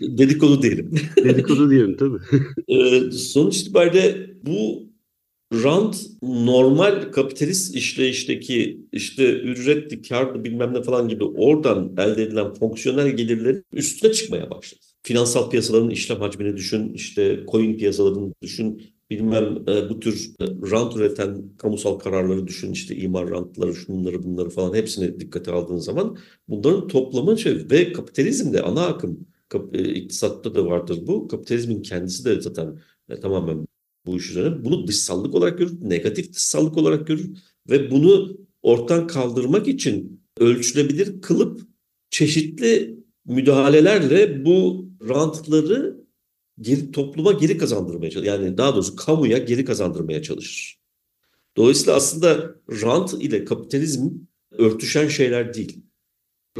dedikodu 0.00 0.62
diyelim. 0.62 0.90
Dedikodu 1.16 1.70
diyelim 1.70 1.96
tabii. 1.96 2.18
ee, 2.68 3.10
sonuç 3.10 3.56
itibariyle 3.56 4.30
bu 4.46 4.90
rant 5.54 6.06
normal 6.22 7.12
kapitalist 7.12 7.74
işleyişteki 7.74 8.80
işte 8.92 9.32
ücretli, 9.32 10.02
karlı 10.02 10.44
bilmem 10.44 10.74
ne 10.74 10.82
falan 10.82 11.08
gibi 11.08 11.24
oradan 11.24 11.92
elde 11.98 12.22
edilen 12.22 12.54
fonksiyonel 12.54 13.08
gelirlerin 13.08 13.64
üstüne 13.72 14.12
çıkmaya 14.12 14.50
başladı 14.50 14.90
finansal 15.02 15.50
piyasaların 15.50 15.90
işlem 15.90 16.20
hacmini 16.20 16.56
düşün, 16.56 16.92
işte 16.92 17.40
coin 17.50 17.78
piyasalarını 17.78 18.34
düşün, 18.42 18.82
bilmem 19.10 19.64
e, 19.68 19.88
bu 19.88 20.00
tür 20.00 20.30
e, 20.40 20.44
rant 20.70 20.96
üreten 20.96 21.56
kamusal 21.58 21.98
kararları 21.98 22.46
düşün, 22.46 22.72
işte 22.72 22.96
imar 22.96 23.30
rantları, 23.30 23.74
şunları 23.74 24.22
bunları 24.22 24.50
falan 24.50 24.74
hepsini 24.74 25.20
dikkate 25.20 25.52
aldığın 25.52 25.76
zaman 25.76 26.16
bunların 26.48 26.88
toplamı 26.88 27.38
şey 27.38 27.70
ve 27.70 27.92
kapitalizmde 27.92 28.62
ana 28.62 28.86
akım 28.86 29.26
kap, 29.48 29.76
e, 29.76 29.94
iktisatta 29.94 30.54
da 30.54 30.66
vardır 30.66 30.98
bu. 31.06 31.28
Kapitalizmin 31.28 31.82
kendisi 31.82 32.24
de 32.24 32.40
zaten 32.40 32.80
e, 33.08 33.20
tamamen 33.20 33.66
bu 34.06 34.16
iş 34.16 34.30
üzerine 34.30 34.64
bunu 34.64 34.86
dışsallık 34.86 35.34
olarak 35.34 35.58
görür, 35.58 35.78
negatif 35.82 36.32
dışsallık 36.32 36.76
olarak 36.76 37.06
görür 37.06 37.38
ve 37.70 37.90
bunu 37.90 38.36
ortadan 38.62 39.06
kaldırmak 39.06 39.68
için 39.68 40.22
ölçülebilir 40.40 41.20
kılıp 41.20 41.60
çeşitli 42.10 43.00
müdahalelerle 43.24 44.44
bu 44.44 44.88
rantları 45.08 45.99
geri, 46.60 46.92
topluma 46.92 47.32
geri 47.32 47.58
kazandırmaya 47.58 48.10
çalışır. 48.10 48.32
Yani 48.32 48.58
daha 48.58 48.74
doğrusu 48.74 48.96
kamuya 48.96 49.38
geri 49.38 49.64
kazandırmaya 49.64 50.22
çalışır. 50.22 50.80
Dolayısıyla 51.56 51.94
aslında 51.94 52.54
rant 52.70 53.14
ile 53.14 53.44
kapitalizm 53.44 54.10
örtüşen 54.50 55.08
şeyler 55.08 55.54
değil. 55.54 55.82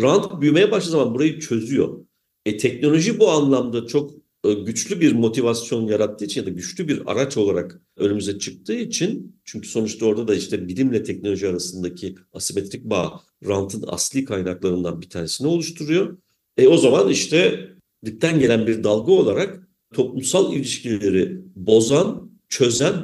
Rant 0.03 0.41
büyümeye 0.41 0.71
başladığı 0.71 0.91
zaman 0.91 1.15
burayı 1.15 1.41
çözüyor. 1.41 2.05
E, 2.47 2.57
teknoloji 2.57 3.19
bu 3.19 3.31
anlamda 3.31 3.87
çok 3.87 4.11
e, 4.45 4.53
güçlü 4.53 5.01
bir 5.01 5.13
motivasyon 5.13 5.87
yarattığı 5.87 6.25
için 6.25 6.41
ya 6.41 6.47
da 6.47 6.51
güçlü 6.51 6.89
bir 6.89 7.03
araç 7.13 7.37
olarak 7.37 7.81
önümüze 7.97 8.39
çıktığı 8.39 8.75
için 8.75 9.37
çünkü 9.45 9.69
sonuçta 9.69 10.07
orada 10.07 10.29
da 10.29 10.35
işte 10.35 10.69
bilimle 10.69 11.03
teknoloji 11.03 11.49
arasındaki 11.49 12.15
asimetrik 12.33 12.85
bağ 12.85 13.21
rantın 13.47 13.85
asli 13.87 14.25
kaynaklarından 14.25 15.01
bir 15.01 15.11
tanesini 15.11 15.47
oluşturuyor. 15.49 16.19
E 16.57 16.69
o 16.69 16.77
zaman 16.77 17.09
işte 17.09 17.69
dipten 18.05 18.39
gelen 18.41 18.67
bir 18.67 18.85
dalga 18.85 19.13
olarak 19.13 19.70
toplumsal 19.95 20.53
ilişkileri 20.55 21.43
bozan, 21.57 22.31
çözen 22.49 22.95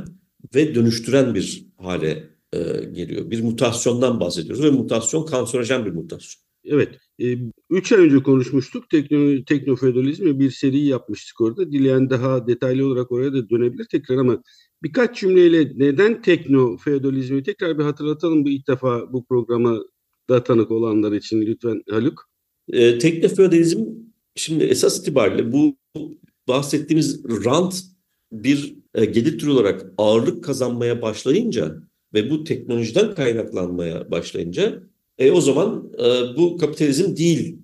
ve 0.54 0.74
dönüştüren 0.74 1.34
bir 1.34 1.66
hale 1.76 2.30
e, 2.52 2.58
geliyor. 2.92 3.30
Bir 3.30 3.42
mutasyondan 3.42 4.20
bahsediyoruz 4.20 4.64
ve 4.64 4.70
mutasyon 4.70 5.26
kanserojen 5.26 5.86
bir 5.86 5.90
mutasyon. 5.90 6.46
Evet. 6.64 6.88
E, 7.18 7.36
üç 7.70 7.92
ay 7.92 7.98
önce 7.98 8.22
konuşmuştuk. 8.22 8.90
Tekno, 8.90 9.44
teknofeodalizmi 9.44 10.40
bir 10.40 10.50
seri 10.50 10.78
yapmıştık 10.78 11.40
orada. 11.40 11.72
Dileyen 11.72 12.10
daha 12.10 12.46
detaylı 12.46 12.86
olarak 12.86 13.12
oraya 13.12 13.32
da 13.32 13.50
dönebilir 13.50 13.86
tekrar 13.90 14.16
ama 14.16 14.42
birkaç 14.82 15.20
cümleyle 15.20 15.72
neden 15.76 16.22
teknofeodalizmi 16.22 17.42
tekrar 17.42 17.78
bir 17.78 17.84
hatırlatalım 17.84 18.44
bu 18.44 18.48
ilk 18.48 18.68
defa 18.68 19.12
bu 19.12 19.24
programa 19.24 19.78
da 20.28 20.44
tanık 20.44 20.70
olanlar 20.70 21.12
için 21.12 21.40
lütfen 21.40 21.82
Haluk. 21.90 22.30
E, 22.72 22.98
teknofeodalizm 22.98 23.80
şimdi 24.34 24.64
esas 24.64 25.00
itibariyle 25.00 25.52
bu 25.52 25.76
bahsettiğimiz 26.48 27.24
rant 27.24 27.82
bir 28.32 28.74
e, 28.94 29.04
gelir 29.04 29.38
türü 29.38 29.50
olarak 29.50 29.86
ağırlık 29.98 30.44
kazanmaya 30.44 31.02
başlayınca 31.02 31.82
ve 32.14 32.30
bu 32.30 32.44
teknolojiden 32.44 33.14
kaynaklanmaya 33.14 34.10
başlayınca 34.10 34.82
e, 35.18 35.30
o 35.30 35.40
zaman 35.40 35.92
e, 35.98 36.36
bu 36.36 36.56
kapitalizm 36.56 37.16
değil 37.16 37.58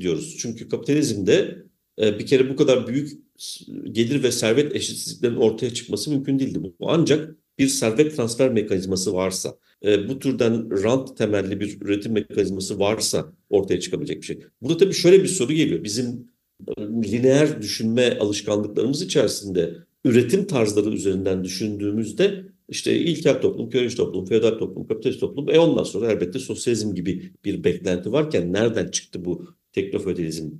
diyoruz. 0.00 0.36
Çünkü 0.38 0.68
kapitalizmde 0.68 1.62
e, 2.00 2.18
bir 2.18 2.26
kere 2.26 2.50
bu 2.50 2.56
kadar 2.56 2.86
büyük 2.86 3.12
gelir 3.92 4.22
ve 4.22 4.32
servet 4.32 4.76
eşitsizliklerinin 4.76 5.40
ortaya 5.40 5.74
çıkması 5.74 6.10
mümkün 6.10 6.38
değildi. 6.38 6.62
Bu 6.62 6.90
ancak 6.90 7.36
bir 7.58 7.68
servet 7.68 8.16
transfer 8.16 8.52
mekanizması 8.52 9.12
varsa, 9.12 9.58
e, 9.84 10.08
bu 10.08 10.18
türden 10.18 10.82
rant 10.82 11.16
temelli 11.16 11.60
bir 11.60 11.80
üretim 11.80 12.12
mekanizması 12.12 12.78
varsa 12.78 13.32
ortaya 13.50 13.80
çıkabilecek 13.80 14.20
bir 14.20 14.26
şey. 14.26 14.40
Burada 14.62 14.76
tabii 14.78 14.94
şöyle 14.94 15.22
bir 15.22 15.28
soru 15.28 15.52
geliyor. 15.52 15.84
Bizim 15.84 16.30
lineer 16.80 17.62
düşünme 17.62 18.18
alışkanlıklarımız 18.18 19.02
içerisinde 19.02 19.74
üretim 20.04 20.46
tarzları 20.46 20.90
üzerinden 20.90 21.44
düşündüğümüzde 21.44 22.44
işte 22.68 22.98
ilkel 22.98 23.40
toplum, 23.40 23.70
köleci 23.70 23.96
toplum, 23.96 24.24
feodal 24.26 24.58
toplum, 24.58 24.86
kapitalist 24.86 25.20
toplum, 25.20 25.50
e 25.50 25.58
ondan 25.58 25.84
sonra 25.84 26.12
elbette 26.12 26.38
sosyalizm 26.38 26.94
gibi 26.94 27.32
bir 27.44 27.64
beklenti 27.64 28.12
varken 28.12 28.52
nereden 28.52 28.88
çıktı 28.88 29.24
bu 29.24 29.46
teknofeodalizm? 29.72 30.50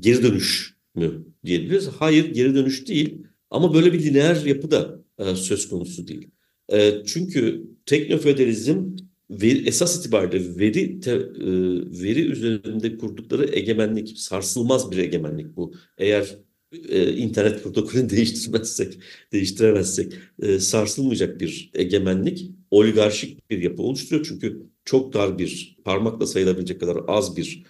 Geri 0.00 0.22
dönüş 0.22 0.76
mü 0.94 1.26
diyebiliriz? 1.44 1.88
Hayır, 1.88 2.34
geri 2.34 2.54
dönüş 2.54 2.88
değil. 2.88 3.22
Ama 3.50 3.74
böyle 3.74 3.92
bir 3.92 4.04
lineer 4.04 4.44
yapı 4.44 4.70
da 4.70 5.04
e, 5.18 5.34
söz 5.36 5.68
konusu 5.68 6.08
değil. 6.08 6.28
E, 6.72 7.02
çünkü 7.06 7.70
teknofeodalizm 7.86 8.96
esas 9.40 9.98
itibariyle 9.98 10.58
veri 10.58 11.00
te, 11.00 11.10
e, 11.10 11.50
veri 12.02 12.26
üzerinde 12.26 12.98
kurdukları 12.98 13.50
egemenlik 13.52 14.18
sarsılmaz 14.18 14.90
bir 14.90 14.98
egemenlik 14.98 15.56
bu. 15.56 15.74
Eğer 15.98 16.36
e, 16.88 17.12
internet 17.12 17.62
protokolünü 17.62 18.10
değiştirmezsek, 18.10 18.98
değiştiremezsek 19.32 20.12
e, 20.42 20.58
sarsılmayacak 20.58 21.40
bir 21.40 21.70
egemenlik 21.74 22.50
oligarşik 22.70 23.50
bir 23.50 23.62
yapı 23.62 23.82
oluşturuyor. 23.82 24.26
Çünkü 24.28 24.62
çok 24.84 25.12
dar 25.12 25.38
bir 25.38 25.76
parmakla 25.84 26.26
sayılabilecek 26.26 26.80
kadar 26.80 26.98
az 27.08 27.36
bir 27.36 27.64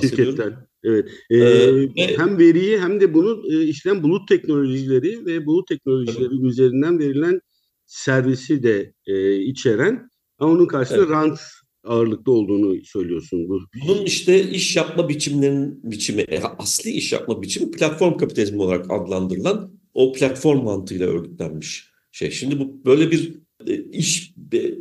Şirketler. 0.00 0.54
Evet. 0.84 1.08
Ee, 1.30 1.36
ee, 1.36 2.16
hem 2.16 2.38
veriyi 2.38 2.78
hem 2.78 3.00
de 3.00 3.14
bunu 3.14 3.52
e, 3.52 3.64
işlem 3.64 4.02
bulut 4.02 4.28
teknolojileri 4.28 5.26
ve 5.26 5.46
bulut 5.46 5.68
teknolojileri 5.68 6.34
evet. 6.34 6.44
üzerinden 6.44 6.98
verilen 6.98 7.40
servisi 7.86 8.62
de 8.62 8.94
e, 9.06 9.36
içeren 9.36 10.10
ama 10.38 10.52
onun 10.52 10.66
karşısında 10.66 11.00
evet. 11.00 11.10
rant 11.10 11.40
ağırlıklı 11.84 12.32
olduğunu 12.32 12.84
söylüyorsun. 12.84 13.48
Bu. 13.48 13.60
Bunun 13.88 14.04
işte 14.04 14.50
iş 14.50 14.76
yapma 14.76 15.08
biçimlerinin 15.08 15.80
biçimi, 15.82 16.22
e, 16.22 16.42
asli 16.42 16.90
iş 16.90 17.12
yapma 17.12 17.42
biçimi 17.42 17.70
platform 17.70 18.16
kapitalizmi 18.16 18.62
olarak 18.62 18.90
adlandırılan 18.90 19.70
o 19.94 20.12
platform 20.12 20.64
mantığıyla 20.64 21.06
örgütlenmiş 21.06 21.90
şey. 22.12 22.30
Şimdi 22.30 22.58
bu 22.60 22.84
böyle 22.84 23.10
bir 23.10 23.34
e, 23.66 23.82
iş 23.82 24.34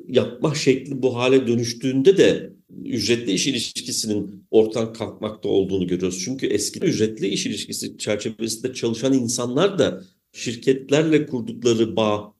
yapma 0.07 0.55
şekli 0.55 1.01
bu 1.01 1.15
hale 1.15 1.47
dönüştüğünde 1.47 2.17
de 2.17 2.53
ücretli 2.85 3.31
iş 3.31 3.47
ilişkisinin 3.47 4.45
ortadan 4.51 4.93
kalkmakta 4.93 5.49
olduğunu 5.49 5.87
görüyoruz. 5.87 6.21
Çünkü 6.25 6.47
eski 6.47 6.79
ücretli 6.79 7.27
iş 7.27 7.45
ilişkisi 7.45 7.97
çerçevesinde 7.97 8.73
çalışan 8.73 9.13
insanlar 9.13 9.79
da 9.79 10.03
şirketlerle 10.33 11.25
kurdukları 11.25 11.95
bağ, 11.95 12.33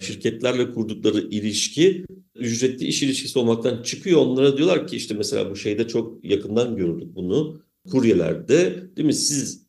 şirketlerle 0.00 0.72
kurdukları 0.72 1.20
ilişki 1.20 2.04
ücretli 2.34 2.86
iş 2.86 3.02
ilişkisi 3.02 3.38
olmaktan 3.38 3.82
çıkıyor. 3.82 4.20
Onlara 4.20 4.56
diyorlar 4.56 4.86
ki 4.86 4.96
işte 4.96 5.14
mesela 5.14 5.50
bu 5.50 5.56
şeyde 5.56 5.88
çok 5.88 6.24
yakından 6.24 6.76
gördük 6.76 7.14
bunu. 7.14 7.62
Kuryelerde 7.90 8.90
değil 8.96 9.06
mi 9.06 9.14
siz 9.14 9.68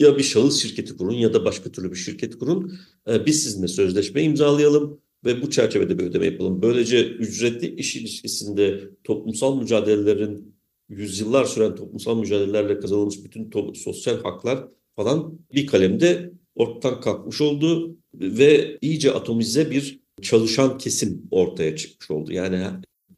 ya 0.00 0.18
bir 0.18 0.22
şahıs 0.22 0.62
şirketi 0.62 0.96
kurun 0.96 1.14
ya 1.14 1.34
da 1.34 1.44
başka 1.44 1.72
türlü 1.72 1.90
bir 1.90 1.96
şirket 1.96 2.38
kurun. 2.38 2.78
Ee, 3.08 3.26
biz 3.26 3.42
sizinle 3.42 3.68
sözleşme 3.68 4.22
imzalayalım 4.22 5.00
ve 5.24 5.42
bu 5.42 5.50
çerçevede 5.50 5.98
bir 5.98 6.04
ödeme 6.04 6.26
yapalım. 6.26 6.62
Böylece 6.62 7.08
ücretli 7.08 7.74
iş 7.74 7.96
ilişkisinde 7.96 8.90
toplumsal 9.04 9.60
mücadelelerin 9.60 10.54
yüzyıllar 10.88 11.44
süren 11.44 11.74
toplumsal 11.74 12.18
mücadelelerle 12.18 12.78
kazanılmış 12.78 13.24
bütün 13.24 13.72
sosyal 13.74 14.22
haklar 14.22 14.68
falan 14.96 15.38
bir 15.54 15.66
kalemde 15.66 16.32
ortadan 16.54 17.00
kalkmış 17.00 17.40
oldu 17.40 17.96
ve 18.14 18.78
iyice 18.80 19.12
atomize 19.12 19.70
bir 19.70 20.00
çalışan 20.22 20.78
kesim 20.78 21.22
ortaya 21.30 21.76
çıkmış 21.76 22.10
oldu. 22.10 22.32
Yani 22.32 22.66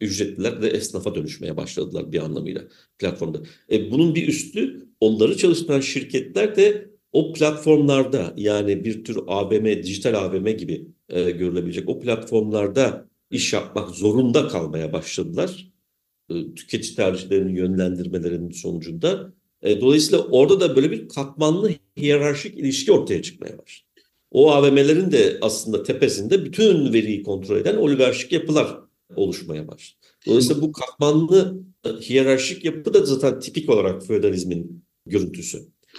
ücretliler 0.00 0.62
de 0.62 0.68
esnafa 0.68 1.14
dönüşmeye 1.14 1.56
başladılar 1.56 2.12
bir 2.12 2.24
anlamıyla 2.24 2.62
platformda. 2.98 3.42
E, 3.72 3.90
bunun 3.90 4.14
bir 4.14 4.28
üstü 4.28 4.88
onları 5.00 5.36
çalıştıran 5.36 5.80
şirketler 5.80 6.56
de 6.56 6.90
o 7.12 7.32
platformlarda 7.32 8.34
yani 8.36 8.84
bir 8.84 9.04
tür 9.04 9.18
AVM, 9.26 9.82
dijital 9.82 10.14
AVM 10.14 10.50
gibi 10.50 10.86
e, 11.08 11.30
görülebilecek 11.30 11.88
o 11.88 12.00
platformlarda 12.00 13.08
iş 13.30 13.52
yapmak 13.52 13.90
zorunda 13.90 14.48
kalmaya 14.48 14.92
başladılar. 14.92 15.72
E, 16.30 16.54
tüketici 16.54 16.96
tercihlerinin 16.96 17.56
yönlendirmelerinin 17.56 18.50
sonucunda. 18.50 19.32
E, 19.62 19.80
dolayısıyla 19.80 20.24
orada 20.24 20.60
da 20.60 20.76
böyle 20.76 20.90
bir 20.90 21.08
katmanlı 21.08 21.70
hiyerarşik 21.96 22.58
ilişki 22.58 22.92
ortaya 22.92 23.22
çıkmaya 23.22 23.58
başladı. 23.58 23.86
O 24.30 24.50
AVM'lerin 24.50 25.12
de 25.12 25.38
aslında 25.40 25.82
tepesinde 25.82 26.44
bütün 26.44 26.92
veriyi 26.92 27.22
kontrol 27.22 27.56
eden 27.56 27.76
oligarşik 27.76 28.32
yapılar 28.32 28.78
oluşmaya 29.16 29.68
başladı. 29.68 30.06
Dolayısıyla 30.26 30.62
bu 30.62 30.72
katmanlı 30.72 31.60
e, 31.84 31.88
hiyerarşik 31.88 32.64
yapı 32.64 32.94
da 32.94 33.04
zaten 33.04 33.40
tipik 33.40 33.70
olarak 33.70 34.06
feodalizmin 34.06 34.84
görüntüsü. 35.06 35.58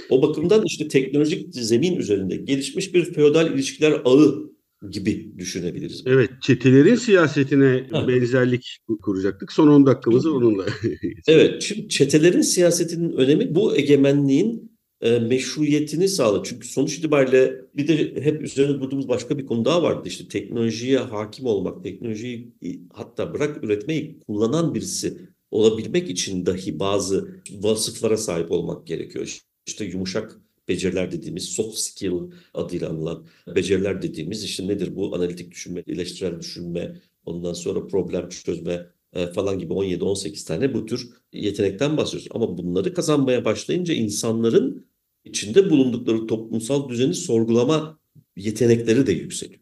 O 0.10 0.22
bakımdan 0.22 0.64
işte 0.66 0.88
teknolojik 0.88 1.56
zemin 1.56 1.96
üzerinde 1.96 2.36
gelişmiş 2.36 2.94
bir 2.94 3.14
feodal 3.14 3.54
ilişkiler 3.54 4.02
ağı 4.06 4.52
gibi 4.92 5.38
düşünebiliriz. 5.38 6.04
Evet, 6.06 6.30
çetelerin 6.42 6.96
siyasetine 6.96 7.88
ha. 7.92 8.08
benzerlik 8.08 8.80
kuracaktık. 9.02 9.52
Son 9.52 9.68
10 9.68 9.86
dakikamızı 9.86 10.36
onunla. 10.36 10.66
evet, 11.28 11.64
şimdi 11.64 11.90
çetelerin 11.90 12.42
siyasetinin 12.42 13.12
önemi 13.12 13.56
bu 13.56 13.76
egemenliğin 13.76 14.78
e, 15.02 15.20
meşruiyetini 15.20 16.08
sağlar. 16.08 16.44
Çünkü 16.44 16.68
sonuç 16.68 16.98
itibariyle 16.98 17.62
bir 17.76 17.88
de 17.88 18.22
hep 18.22 18.42
üzerine 18.42 18.80
durduğumuz 18.80 19.08
başka 19.08 19.38
bir 19.38 19.46
konu 19.46 19.66
daha 19.66 19.84
vardı. 19.84 20.08
İşte 20.08 20.28
teknolojiye 20.28 20.98
hakim 20.98 21.46
olmak, 21.46 21.84
teknolojiyi 21.84 22.54
hatta 22.94 23.34
bırak 23.34 23.64
üretmeyi 23.64 24.20
kullanan 24.20 24.76
birisi 24.76 25.18
olabilmek 25.52 26.10
için 26.10 26.46
dahi 26.46 26.80
bazı 26.80 27.42
vasıflara 27.52 28.18
sahip 28.18 28.52
olmak 28.52 28.88
gerekiyor. 28.88 29.40
İşte 29.68 29.86
yumuşak 29.86 30.42
beceriler 30.68 31.12
dediğimiz 31.12 31.44
soft 31.44 31.78
skill 31.78 32.14
adıyla 32.54 32.90
anılan 32.90 33.26
beceriler 33.56 34.02
dediğimiz 34.02 34.44
işte 34.44 34.68
nedir 34.68 34.96
bu 34.96 35.16
analitik 35.16 35.52
düşünme, 35.52 35.84
eleştirel 35.88 36.40
düşünme, 36.40 37.02
ondan 37.26 37.54
sonra 37.54 37.88
problem 37.88 38.30
çözme 38.30 38.88
e, 39.14 39.28
falan 39.28 39.60
gibi 39.60 39.74
17-18 39.74 40.48
tane 40.48 40.74
bu 40.74 40.86
tür 40.86 41.10
yetenekten 41.34 41.98
bahsediyoruz. 41.98 42.28
Ama 42.32 42.58
bunları 42.58 42.94
kazanmaya 42.94 43.46
başlayınca 43.46 43.94
insanların 43.94 44.88
içinde 45.26 45.70
bulundukları 45.70 46.28
toplumsal 46.28 46.90
düzeni 46.90 47.14
sorgulama 47.14 48.00
yetenekleri 48.36 49.08
de 49.08 49.12
yükseliyor. 49.12 49.60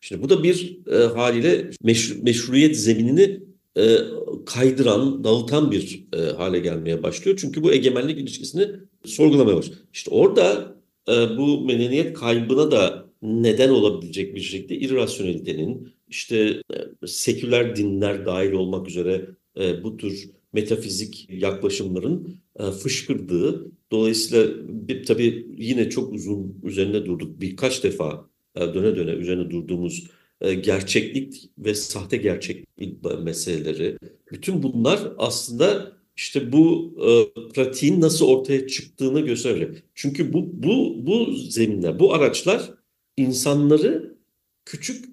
Şimdi 0.00 0.22
bu 0.22 0.28
da 0.28 0.42
bir 0.42 0.78
e, 0.86 0.96
haliyle 0.96 1.70
meşru, 1.82 2.22
meşruiyet 2.22 2.76
zeminini 2.76 3.49
e, 3.80 3.98
kaydıran, 4.46 5.24
dağıtan 5.24 5.70
bir 5.70 6.04
e, 6.12 6.20
hale 6.20 6.58
gelmeye 6.58 7.02
başlıyor. 7.02 7.38
Çünkü 7.40 7.62
bu 7.62 7.72
egemenlik 7.72 8.18
ilişkisini 8.18 8.66
sorgulamaya 9.04 9.56
başlıyor. 9.56 9.80
İşte 9.92 10.10
orada 10.10 10.76
e, 11.08 11.12
bu 11.12 11.64
medeniyet 11.64 12.12
kaybına 12.12 12.70
da 12.70 13.10
neden 13.22 13.68
olabilecek 13.68 14.34
bir 14.34 14.40
şekilde 14.40 14.76
irrasyonelitenin, 14.76 15.92
işte 16.08 16.62
e, 16.72 17.06
seküler 17.06 17.76
dinler 17.76 18.26
dahil 18.26 18.52
olmak 18.52 18.88
üzere 18.88 19.26
e, 19.60 19.82
bu 19.84 19.96
tür 19.96 20.30
metafizik 20.52 21.28
yaklaşımların 21.30 22.36
e, 22.58 22.70
fışkırdığı, 22.70 23.72
dolayısıyla 23.92 24.46
bir, 24.68 25.04
tabii 25.04 25.46
yine 25.58 25.90
çok 25.90 26.12
uzun 26.12 26.60
üzerinde 26.64 27.06
durduk 27.06 27.40
birkaç 27.40 27.84
defa 27.84 28.28
e, 28.56 28.60
döne 28.60 28.96
döne 28.96 29.10
üzerine 29.10 29.50
durduğumuz 29.50 30.06
gerçeklik 30.40 31.50
ve 31.58 31.74
sahte 31.74 32.16
gerçeklik 32.16 33.04
meseleleri, 33.22 33.98
bütün 34.32 34.62
bunlar 34.62 35.12
aslında 35.18 35.92
işte 36.16 36.52
bu 36.52 36.94
e, 36.98 37.42
pratiğin 37.52 38.00
nasıl 38.00 38.26
ortaya 38.26 38.66
çıktığını 38.68 39.20
gösteriyor. 39.20 39.76
Çünkü 39.94 40.32
bu 40.32 40.62
bu 40.62 41.06
bu 41.06 41.34
zeminler, 41.34 41.98
bu 41.98 42.14
araçlar 42.14 42.74
insanları 43.16 44.16
küçük 44.64 45.04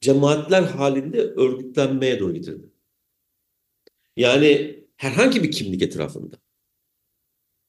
cemaatler 0.00 0.62
halinde 0.62 1.20
örgütlenmeye 1.20 2.20
doğru 2.20 2.34
getirdi. 2.34 2.70
Yani 4.16 4.84
herhangi 4.96 5.42
bir 5.42 5.50
kimlik 5.50 5.82
etrafında. 5.82 6.36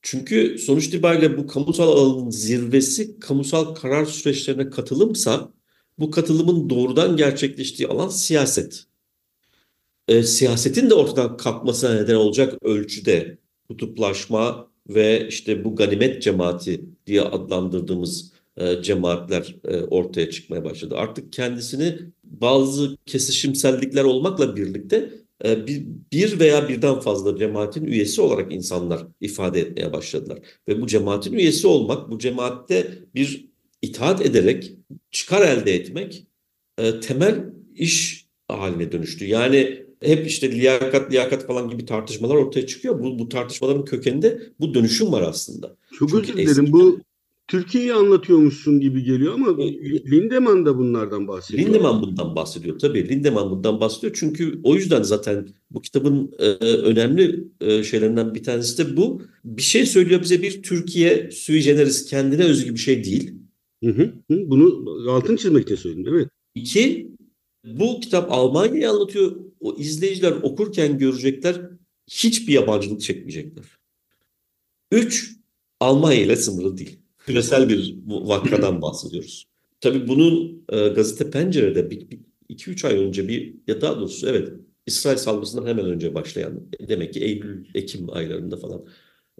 Çünkü 0.01 0.57
sonuç 0.57 0.87
itibariyle 0.87 1.37
bu 1.37 1.47
kamusal 1.47 1.87
alanın 1.87 2.29
zirvesi 2.29 3.19
kamusal 3.19 3.75
karar 3.75 4.05
süreçlerine 4.05 4.69
katılımsa 4.69 5.53
bu 6.01 6.11
katılımın 6.11 6.69
doğrudan 6.69 7.17
gerçekleştiği 7.17 7.87
alan 7.87 8.09
siyaset. 8.09 8.85
E, 10.07 10.23
siyasetin 10.23 10.89
de 10.89 10.93
ortadan 10.93 11.37
kalkmasına 11.37 11.93
neden 11.93 12.15
olacak 12.15 12.57
ölçüde 12.63 13.37
kutuplaşma 13.67 14.71
ve 14.89 15.27
işte 15.27 15.63
bu 15.63 15.75
ganimet 15.75 16.21
cemaati 16.21 16.85
diye 17.07 17.21
adlandırdığımız 17.21 18.31
e, 18.57 18.81
cemaatler 18.83 19.55
e, 19.63 19.77
ortaya 19.83 20.29
çıkmaya 20.29 20.63
başladı. 20.63 20.95
Artık 20.97 21.33
kendisini 21.33 21.99
bazı 22.23 22.97
kesişimsellikler 23.05 24.03
olmakla 24.03 24.55
birlikte 24.55 25.09
e, 25.45 25.67
bir, 26.11 26.39
veya 26.39 26.69
birden 26.69 26.99
fazla 26.99 27.37
cemaatin 27.37 27.85
üyesi 27.85 28.21
olarak 28.21 28.53
insanlar 28.53 29.07
ifade 29.21 29.61
etmeye 29.61 29.93
başladılar. 29.93 30.39
Ve 30.67 30.81
bu 30.81 30.87
cemaatin 30.87 31.33
üyesi 31.33 31.67
olmak, 31.67 32.11
bu 32.11 32.19
cemaatte 32.19 32.99
bir 33.15 33.50
itaat 33.81 34.25
ederek 34.25 34.73
çıkar 35.11 35.47
elde 35.47 35.75
etmek 35.75 36.27
e, 36.77 36.99
temel 36.99 37.53
iş 37.75 38.25
haline 38.47 38.91
dönüştü. 38.91 39.25
Yani 39.25 39.85
hep 40.01 40.27
işte 40.27 40.51
liyakat 40.51 41.11
liyakat 41.11 41.47
falan 41.47 41.69
gibi 41.69 41.85
tartışmalar 41.85 42.35
ortaya 42.35 42.67
çıkıyor. 42.67 43.03
Bu, 43.03 43.19
bu 43.19 43.29
tartışmaların 43.29 43.85
kökeninde 43.85 44.41
bu 44.59 44.73
dönüşüm 44.73 45.11
var 45.11 45.21
aslında. 45.21 45.75
Çok 45.99 46.09
Çünkü 46.09 46.33
özür 46.33 46.37
dilerim. 46.37 46.73
Bu 46.73 46.99
Türkiye'yi 47.47 47.93
anlatıyormuşsun 47.93 48.79
gibi 48.79 49.03
geliyor 49.03 49.33
ama 49.33 49.57
Lindemann 50.11 50.65
da 50.65 50.77
bunlardan 50.77 51.27
bahsediyor. 51.27 51.67
Lindemann 51.67 52.01
bundan 52.01 52.35
bahsediyor 52.35 52.79
tabii. 52.79 53.09
Lindemann 53.09 53.51
bundan 53.51 53.79
bahsediyor. 53.79 54.13
Çünkü 54.19 54.59
o 54.63 54.75
yüzden 54.75 55.03
zaten 55.03 55.47
bu 55.71 55.81
kitabın 55.81 56.31
e, 56.39 56.45
önemli 56.63 57.43
e, 57.61 57.83
şeylerinden 57.83 58.35
bir 58.35 58.43
tanesi 58.43 58.77
de 58.77 58.97
bu. 58.97 59.21
Bir 59.45 59.61
şey 59.61 59.85
söylüyor 59.85 60.21
bize 60.21 60.41
bir 60.41 60.63
Türkiye 60.63 61.31
sui 61.31 61.61
generis 61.61 62.05
kendine 62.05 62.43
özgü 62.43 62.73
bir 62.73 62.79
şey 62.79 63.03
değil. 63.03 63.40
Hı 63.83 63.89
hı, 63.89 64.13
hı. 64.31 64.49
Bunu 64.49 64.89
altın 65.11 65.35
çizmek 65.35 65.63
için 65.63 65.75
söyledim. 65.75 66.13
Evet. 66.15 66.29
İki, 66.55 67.11
bu 67.65 67.99
kitap 67.99 68.31
Almanya'yı 68.31 68.89
anlatıyor. 68.89 69.35
O 69.59 69.75
izleyiciler 69.77 70.31
okurken 70.31 70.97
görecekler 70.97 71.61
hiçbir 72.07 72.53
yabancılık 72.53 73.01
çekmeyecekler. 73.01 73.65
Üç, 74.91 75.35
Almanya 75.79 76.21
ile 76.21 76.35
sınırlı 76.35 76.77
değil. 76.77 76.99
Küresel 77.17 77.69
bir 77.69 77.95
vakadan 78.07 78.81
bahsediyoruz. 78.81 79.47
Tabii 79.81 80.07
bunun 80.07 80.63
e, 80.69 80.87
gazete 80.87 81.31
Pencere'de 81.31 81.91
bir, 81.91 82.09
bir, 82.09 82.19
iki 82.49 82.71
üç 82.71 82.85
ay 82.85 82.97
önce 82.97 83.27
bir 83.27 83.55
ya 83.67 83.81
daha 83.81 83.99
doğrusu 83.99 84.27
evet 84.27 84.49
İsrail 84.85 85.17
salgısından 85.17 85.67
hemen 85.67 85.85
önce 85.85 86.13
başlayan 86.13 86.69
demek 86.87 87.13
ki 87.13 87.19
Eylül, 87.19 87.65
Ekim 87.73 88.13
aylarında 88.13 88.57
falan 88.57 88.85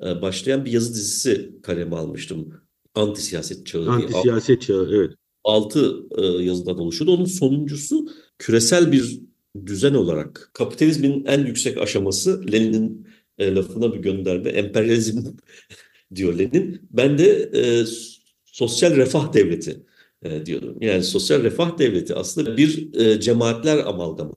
e, 0.02 0.22
başlayan 0.22 0.66
bir 0.66 0.72
yazı 0.72 0.94
dizisi 0.94 1.52
kaleme 1.64 1.96
almıştım. 1.96 2.54
Anti 2.96 3.22
siyaset 3.22 3.66
çağı 3.66 3.90
Anti 3.90 4.14
siyaset 4.22 4.62
çağı 4.62 4.90
evet. 4.94 5.12
Altı 5.44 5.96
e, 6.18 6.26
yazıdan 6.26 6.80
oluşuyordu. 6.80 7.16
Onun 7.16 7.26
sonuncusu 7.26 8.08
küresel 8.40 8.92
bir 8.92 9.20
düzen 9.66 9.94
olarak 9.94 10.52
kapitalizmin 10.54 11.26
en 11.26 11.46
yüksek 11.46 11.78
aşaması 11.78 12.52
Lenin'in 12.52 13.08
e, 13.38 13.56
lafına 13.56 13.94
bir 13.94 14.00
gönderme 14.00 14.50
emperyalizm 14.50 15.26
diyor 16.16 16.40
Lenin. 16.40 16.82
Ben 16.92 17.18
de 17.18 17.52
e, 17.54 17.86
sosyal 18.46 18.96
refah 18.96 19.34
devleti 19.34 19.84
e, 20.24 20.46
diyordum. 20.46 20.78
Yani 20.82 21.04
sosyal 21.04 21.44
refah 21.44 21.78
devleti 21.78 22.16
aslında 22.16 22.58
bir 22.58 22.94
e, 22.94 23.20
cemaatler 23.20 23.78
amalgamı. 23.78 24.34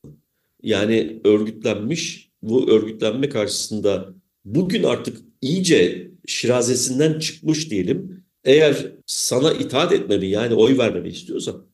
Yani 0.62 1.20
örgütlenmiş, 1.24 2.30
bu 2.42 2.70
örgütlenme 2.70 3.28
karşısında 3.28 4.14
bugün 4.44 4.82
artık 4.82 5.18
iyice 5.40 6.10
şirazesinden 6.26 7.18
çıkmış 7.18 7.70
diyelim. 7.70 8.23
Eğer 8.44 8.92
sana 9.06 9.52
itaat 9.52 9.92
etmemi 9.92 10.26
yani 10.26 10.54
oy 10.54 10.78
vermemi 10.78 11.08
istiyorsan 11.08 11.66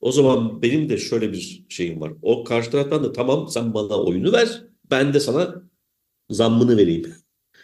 o 0.00 0.12
zaman 0.12 0.62
benim 0.62 0.88
de 0.88 0.98
şöyle 0.98 1.32
bir 1.32 1.64
şeyim 1.68 2.00
var. 2.00 2.12
O 2.22 2.44
karşı 2.44 2.70
taraftan 2.70 3.04
da 3.04 3.12
tamam 3.12 3.48
sen 3.48 3.74
bana 3.74 4.02
oyunu 4.02 4.32
ver 4.32 4.64
ben 4.90 5.14
de 5.14 5.20
sana 5.20 5.62
zammını 6.30 6.76
vereyim 6.76 7.14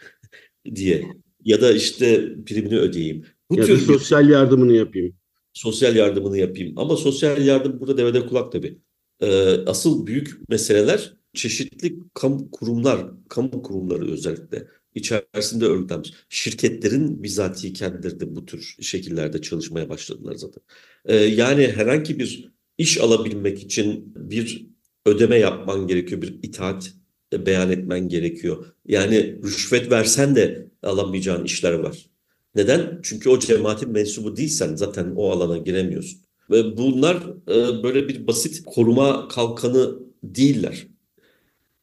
diye. 0.74 1.05
Ya 1.44 1.61
da 1.61 1.72
işte 1.72 2.35
primini 2.46 2.79
ödeyeyim. 2.79 3.27
Bu 3.50 3.59
ya 3.59 3.64
tür 3.64 3.79
sosyal 3.79 4.31
yardımını 4.31 4.72
yapayım. 4.72 5.16
Sosyal 5.53 5.96
yardımını 5.96 6.38
yapayım. 6.38 6.79
Ama 6.79 6.96
sosyal 6.96 7.46
yardım 7.46 7.81
burada 7.81 7.98
devede 7.98 8.27
kulak 8.27 8.53
tabii. 8.53 8.79
Ee, 9.20 9.64
asıl 9.66 10.07
büyük 10.07 10.48
meseleler 10.48 11.14
çeşitli 11.35 11.98
kamu 12.14 12.50
kurumlar, 12.50 13.07
kamu 13.29 13.62
kurumları 13.62 14.12
özellikle 14.12 14.66
içerisinde 14.95 15.65
örgütlenmiş. 15.65 16.13
Şirketlerin 16.29 17.23
bizatihi 17.23 17.73
kendileri 17.73 18.21
de 18.21 18.37
bu 18.37 18.47
tür 18.47 18.77
şekillerde 18.81 19.43
çalışmaya 19.43 19.89
başladılar 19.89 20.35
zaten. 20.35 20.63
Ee, 21.05 21.17
yani 21.17 21.69
herhangi 21.69 22.19
bir 22.19 22.53
iş 22.79 23.01
alabilmek 23.01 23.63
için 23.63 24.15
bir 24.17 24.67
ödeme 25.07 25.39
yapman 25.39 25.87
gerekiyor, 25.87 26.23
bir 26.23 26.39
itaat 26.43 26.93
beyan 27.33 27.71
etmen 27.71 28.09
gerekiyor. 28.09 28.67
Yani 28.87 29.39
rüşvet 29.43 29.91
versen 29.91 30.37
de 30.37 30.71
alamayacağın 30.83 31.45
işler 31.45 31.73
var. 31.73 32.07
Neden? 32.55 33.01
Çünkü 33.03 33.29
o 33.29 33.39
cemaatin 33.39 33.91
mensubu 33.91 34.37
değilsen 34.37 34.77
zaten 34.77 35.13
o 35.17 35.31
alana 35.31 35.59
giremiyorsun. 35.59 36.21
Ve 36.51 36.77
bunlar 36.77 37.17
e, 37.49 37.83
böyle 37.83 38.09
bir 38.09 38.27
basit 38.27 38.65
koruma 38.67 39.29
kalkanı 39.29 39.99
değiller. 40.23 40.87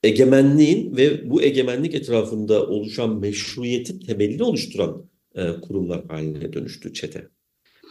Egemenliğin 0.03 0.97
ve 0.97 1.29
bu 1.29 1.41
egemenlik 1.41 1.95
etrafında 1.95 2.67
oluşan 2.67 3.19
meşruiyetin 3.19 3.99
temelini 3.99 4.43
oluşturan 4.43 5.05
e, 5.35 5.51
kurumlar 5.61 6.05
haline 6.05 6.53
dönüştü 6.53 6.93
çete. 6.93 7.27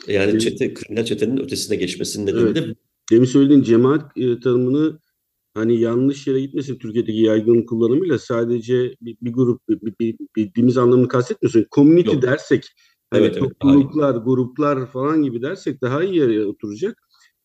Yani 0.09 0.40
çete, 0.40 0.75
kriminal 0.75 1.05
çetenin 1.05 1.37
ötesine 1.37 1.77
geçmesinin 1.77 2.27
nedeni 2.27 2.42
evet. 2.42 2.57
de 2.57 2.75
Demin 3.11 3.25
söylediğin 3.25 3.62
cemaat 3.62 4.16
e, 4.16 4.40
tanımını 4.40 4.99
hani 5.55 5.81
yanlış 5.81 6.27
yere 6.27 6.40
gitmesin 6.40 6.79
Türkiye'deki 6.79 7.18
yaygın 7.18 7.62
kullanımıyla 7.62 8.18
sadece 8.18 8.94
bir, 9.01 9.16
bir 9.23 9.33
grup 9.33 9.68
bir, 9.68 9.94
bir, 10.01 10.16
bildiğimiz 10.37 10.77
anlamını 10.77 11.09
kastetmiyorsun. 11.09 11.66
Community 11.73 12.12
Yok. 12.12 12.23
dersek 12.23 12.64
hani 13.11 13.25
evet, 13.25 13.38
topluluklar, 13.38 14.14
evet, 14.14 14.25
gruplar 14.25 14.87
falan 14.87 15.23
gibi 15.23 15.42
dersek 15.42 15.83
daha 15.83 16.05
iyi 16.05 16.16
yere 16.16 16.44
oturacak. 16.44 16.99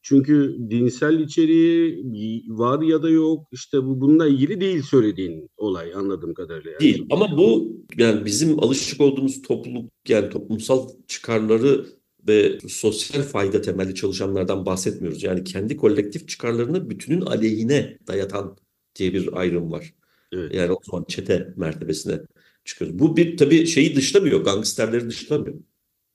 Çünkü 0.08 0.58
dinsel 0.70 1.20
içeriği 1.20 2.04
var 2.48 2.82
ya 2.82 3.04
da 3.04 3.10
yok 3.10 3.48
işte 3.52 3.84
bu 3.84 4.02
bununla 4.02 4.28
ilgili 4.28 4.62
değil 4.62 4.82
söylediğin 4.82 5.50
olay 5.58 5.94
anladığım 5.94 6.34
kadarıyla. 6.34 6.72
Yani. 6.72 6.80
Değil 6.80 7.06
ama 7.10 7.38
bu 7.38 7.78
yani 7.98 8.26
bizim 8.26 8.60
alışık 8.64 9.02
olduğumuz 9.02 9.42
topluluk 9.42 9.92
yani 10.08 10.30
toplumsal 10.30 10.90
çıkarları 11.08 11.86
ve 12.28 12.60
sosyal 12.68 13.24
fayda 13.24 13.62
temelli 13.62 13.96
çalışanlardan 13.96 14.66
bahsetmiyoruz. 14.66 15.24
Yani 15.24 15.44
kendi 15.44 15.78
kolektif 15.78 16.28
çıkarlarını 16.28 16.90
bütünün 16.90 17.22
aleyhine 17.22 17.98
dayatan 18.08 18.58
diye 18.96 19.14
bir 19.14 19.40
ayrım 19.40 19.72
var. 19.72 19.94
Evet. 20.32 20.54
Yani 20.54 20.72
o 20.72 20.80
zaman 20.84 21.06
çete 21.08 21.54
mertebesine 21.58 22.20
çıkıyoruz. 22.66 23.00
Bu 23.00 23.18
bir 23.18 23.38
tabii 23.38 23.68
şeyi 23.68 23.96
dışlamıyor, 23.96 24.44
gangsterleri 24.44 25.10
dışlamıyor. 25.10 25.56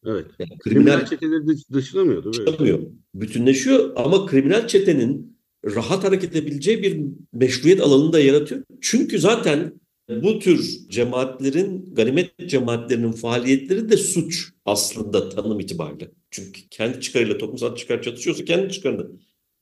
Evet. 0.06 0.26
Yani 0.38 0.58
kriminal, 0.58 0.92
kriminal 0.92 1.06
çeteleri 1.06 1.46
dışlamıyor 1.72 2.24
değil 2.24 2.40
mi? 2.40 2.46
Dışlamıyor. 2.46 2.78
Bütünleşiyor 3.14 3.92
ama 3.96 4.26
kriminal 4.26 4.66
çetenin 4.66 5.40
rahat 5.64 6.04
hareket 6.04 6.36
edebileceği 6.36 6.82
bir 6.82 7.00
meşruiyet 7.32 7.80
alanını 7.80 8.12
da 8.12 8.20
yaratıyor. 8.20 8.62
Çünkü 8.80 9.18
zaten 9.18 9.80
bu 10.10 10.38
tür 10.38 10.78
cemaatlerin, 10.88 11.94
ganimet 11.94 12.48
cemaatlerinin 12.48 13.12
faaliyetleri 13.12 13.90
de 13.90 13.96
suç 13.96 14.52
aslında 14.64 15.28
tanım 15.28 15.60
itibariyle. 15.60 16.10
Çünkü 16.30 16.60
kendi 16.70 17.00
çıkarıyla 17.00 17.38
toplumsal 17.38 17.76
çıkar 17.76 18.02
çatışıyorsa 18.02 18.44
kendi 18.44 18.72
çıkarını 18.72 19.06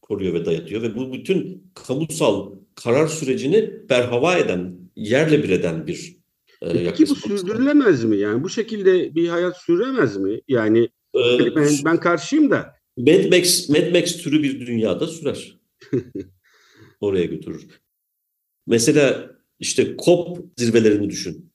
koruyor 0.02 0.34
ve 0.34 0.44
dayatıyor. 0.44 0.82
Ve 0.82 0.96
bu 0.96 1.12
bütün 1.12 1.70
kamusal 1.74 2.52
karar 2.74 3.06
sürecini 3.06 3.88
berhava 3.88 4.36
eden, 4.36 4.78
yerle 4.96 5.42
bir 5.42 5.50
eden 5.50 5.86
bir 5.86 6.17
e, 6.62 6.84
Peki 6.84 7.08
bu 7.08 7.14
sürdürülemez 7.14 8.04
mi? 8.04 8.16
Yani 8.16 8.44
bu 8.44 8.48
şekilde 8.48 9.14
bir 9.14 9.28
hayat 9.28 9.56
süremez 9.56 10.16
mi? 10.16 10.40
Yani 10.48 10.88
ee, 11.14 11.56
ben, 11.56 11.68
ben 11.84 12.00
karşıyım 12.00 12.50
da. 12.50 12.78
Mad 12.96 13.24
Max, 13.24 13.68
Mad 13.68 13.92
Max 13.92 14.16
türü 14.16 14.42
bir 14.42 14.66
dünyada 14.66 15.06
sürer. 15.06 15.58
Oraya 17.00 17.24
götürür. 17.24 17.66
Mesela 18.66 19.30
işte 19.60 19.96
COP 20.04 20.38
zirvelerini 20.56 21.10
düşün. 21.10 21.52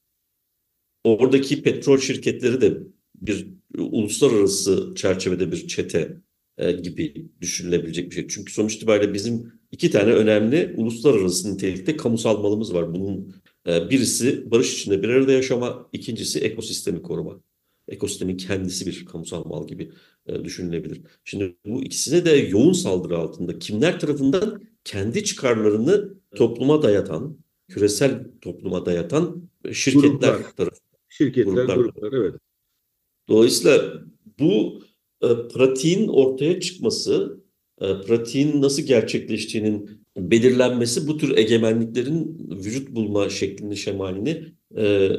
Oradaki 1.04 1.63
petrol 1.63 1.98
şirketleri 1.98 2.62
de 2.62 2.78
bir 3.16 3.48
uluslararası 3.78 4.94
çerçevede 4.96 5.52
bir 5.52 5.68
çete 5.68 6.18
e, 6.58 6.72
gibi 6.72 7.28
düşünülebilecek 7.42 8.10
bir 8.10 8.16
şey. 8.16 8.28
Çünkü 8.28 8.54
sonuç 8.54 8.76
itibariyle 8.76 9.13
bizim 9.13 9.54
iki 9.72 9.92
tane 9.92 10.13
önemli 10.13 10.74
uluslararası 10.78 11.54
nitelikte 11.54 11.98
kamusal 11.98 12.42
malımız 12.42 12.74
var. 12.74 12.94
Bunun 12.94 13.36
birisi 13.65 14.52
barış 14.52 14.73
içinde 14.73 15.04
bir 15.04 15.10
arada 15.10 15.32
yaşama, 15.32 15.89
ikincisi 15.91 16.39
ekosistemi 16.39 17.02
koruma. 17.02 17.41
Ekosistemin 17.88 18.38
kendisi 18.38 18.86
bir 18.86 19.06
kamusal 19.06 19.45
mal 19.45 19.67
gibi 19.67 19.91
e, 20.28 20.43
düşünülebilir. 20.43 21.02
Şimdi 21.23 21.56
bu 21.65 21.84
ikisine 21.84 22.26
de 22.26 22.32
yoğun 22.32 22.73
saldırı 22.73 23.17
altında 23.17 23.60
kimler 23.60 23.99
tarafından 23.99 24.62
kendi 24.84 25.23
çıkarlarını 25.23 26.13
topluma 26.36 26.82
dayatan, 26.82 27.38
küresel 27.67 28.28
topluma 28.41 28.86
dayatan 28.86 29.49
şirketler 29.71 30.10
gruplar, 30.10 30.56
tarafından. 30.56 30.99
Şirketler, 31.10 31.54
gruplar, 31.54 31.76
gruplar 31.76 32.13
evet. 32.13 32.36
Dolayısıyla 33.30 34.04
bu 34.39 34.84
e, 35.21 35.28
pratiğin 35.54 36.08
ortaya 36.08 36.60
çıkması, 36.60 37.43
e, 37.82 38.02
pratiğin 38.02 38.62
nasıl 38.62 38.84
gerçekleştiğinin 38.84 40.03
belirlenmesi 40.17 41.08
bu 41.08 41.17
tür 41.17 41.38
egemenliklerin 41.38 42.49
vücut 42.49 42.89
bulma 42.89 43.30
şeklini, 43.30 43.78
şemalini 43.78 44.54
e, 44.78 45.10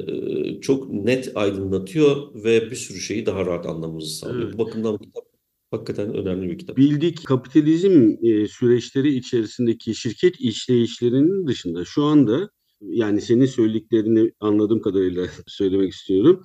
çok 0.61 0.93
net 0.93 1.33
aydınlatıyor 1.35 2.45
ve 2.45 2.71
bir 2.71 2.77
sürü 2.77 2.99
şeyi 2.99 3.27
daha 3.27 3.47
rahat 3.47 3.67
anlamamızı 3.67 4.17
sağlıyor. 4.17 4.45
Evet. 4.45 4.55
Bu 4.55 4.59
bakımdan 4.59 4.99
kitap 4.99 5.25
hakikaten 5.71 6.15
önemli 6.15 6.51
bir 6.51 6.59
kitap. 6.59 6.77
Bildik 6.77 7.27
kapitalizm 7.27 8.17
e, 8.23 8.49
süreçleri 8.49 9.15
içerisindeki 9.15 9.95
şirket 9.95 10.41
işleyişlerinin 10.41 11.47
dışında 11.47 11.85
şu 11.85 12.05
anda 12.05 12.51
yani 12.81 13.21
senin 13.21 13.47
söylediklerini 13.47 14.33
anladığım 14.41 14.81
kadarıyla 14.81 15.27
söylemek 15.47 15.93
istiyorum. 15.93 16.43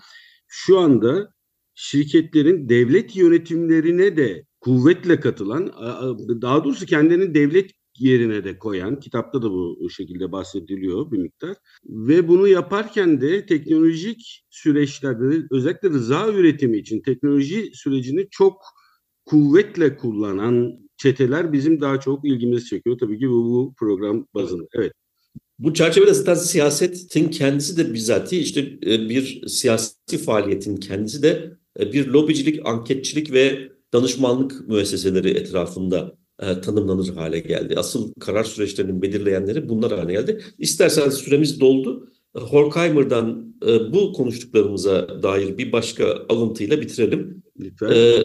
Şu 0.47 0.79
anda 0.79 1.33
şirketlerin 1.75 2.69
devlet 2.69 3.15
yönetimlerine 3.15 4.17
de 4.17 4.45
kuvvetle 4.59 5.19
katılan, 5.19 5.67
daha 6.41 6.63
doğrusu 6.63 6.85
kendini 6.85 7.33
devlet 7.33 7.71
yerine 8.01 8.43
de 8.43 8.57
koyan, 8.57 8.99
kitapta 8.99 9.41
da 9.41 9.51
bu 9.51 9.89
şekilde 9.89 10.31
bahsediliyor 10.31 11.12
bir 11.12 11.17
miktar. 11.17 11.55
Ve 11.85 12.27
bunu 12.27 12.47
yaparken 12.47 13.21
de 13.21 13.45
teknolojik 13.45 14.45
süreçlerde 14.49 15.47
özellikle 15.51 15.89
rıza 15.89 16.27
üretimi 16.27 16.77
için 16.77 17.01
teknoloji 17.01 17.71
sürecini 17.73 18.27
çok 18.31 18.62
kuvvetle 19.25 19.97
kullanan 19.97 20.73
çeteler 20.97 21.53
bizim 21.53 21.81
daha 21.81 21.99
çok 21.99 22.25
ilgimizi 22.25 22.65
çekiyor. 22.65 22.97
Tabii 22.97 23.19
ki 23.19 23.29
bu, 23.29 23.45
bu 23.45 23.73
program 23.79 24.27
bazında. 24.33 24.63
Evet. 24.73 24.91
Bu 25.59 25.73
çerçevede 25.73 26.13
zaten 26.13 26.33
siyasetin 26.33 27.29
kendisi 27.29 27.77
de 27.77 27.93
bizatihi 27.93 28.41
işte 28.41 28.59
e, 28.85 29.09
bir 29.09 29.47
siyasi 29.47 30.17
faaliyetin 30.25 30.77
kendisi 30.77 31.23
de 31.23 31.57
e, 31.79 31.93
bir 31.93 32.07
lobicilik, 32.07 32.65
anketçilik 32.65 33.33
ve 33.33 33.71
danışmanlık 33.93 34.67
müesseseleri 34.67 35.29
etrafında 35.29 36.17
e, 36.39 36.62
tanımlanır 36.62 37.15
hale 37.15 37.39
geldi. 37.39 37.75
Asıl 37.78 38.13
karar 38.19 38.43
süreçlerinin 38.43 39.02
belirleyenleri 39.02 39.69
bunlar 39.69 39.91
haline 39.91 40.12
geldi. 40.12 40.41
İsterseniz 40.58 41.13
süremiz 41.13 41.60
doldu. 41.60 42.12
Horkheimer'dan 42.34 43.56
e, 43.67 43.93
bu 43.93 44.13
konuştuklarımıza 44.13 45.23
dair 45.23 45.58
bir 45.58 45.71
başka 45.71 46.25
alıntıyla 46.30 46.82
bitirelim. 46.82 47.43
Lütfen. 47.60 47.91
E, 47.91 48.23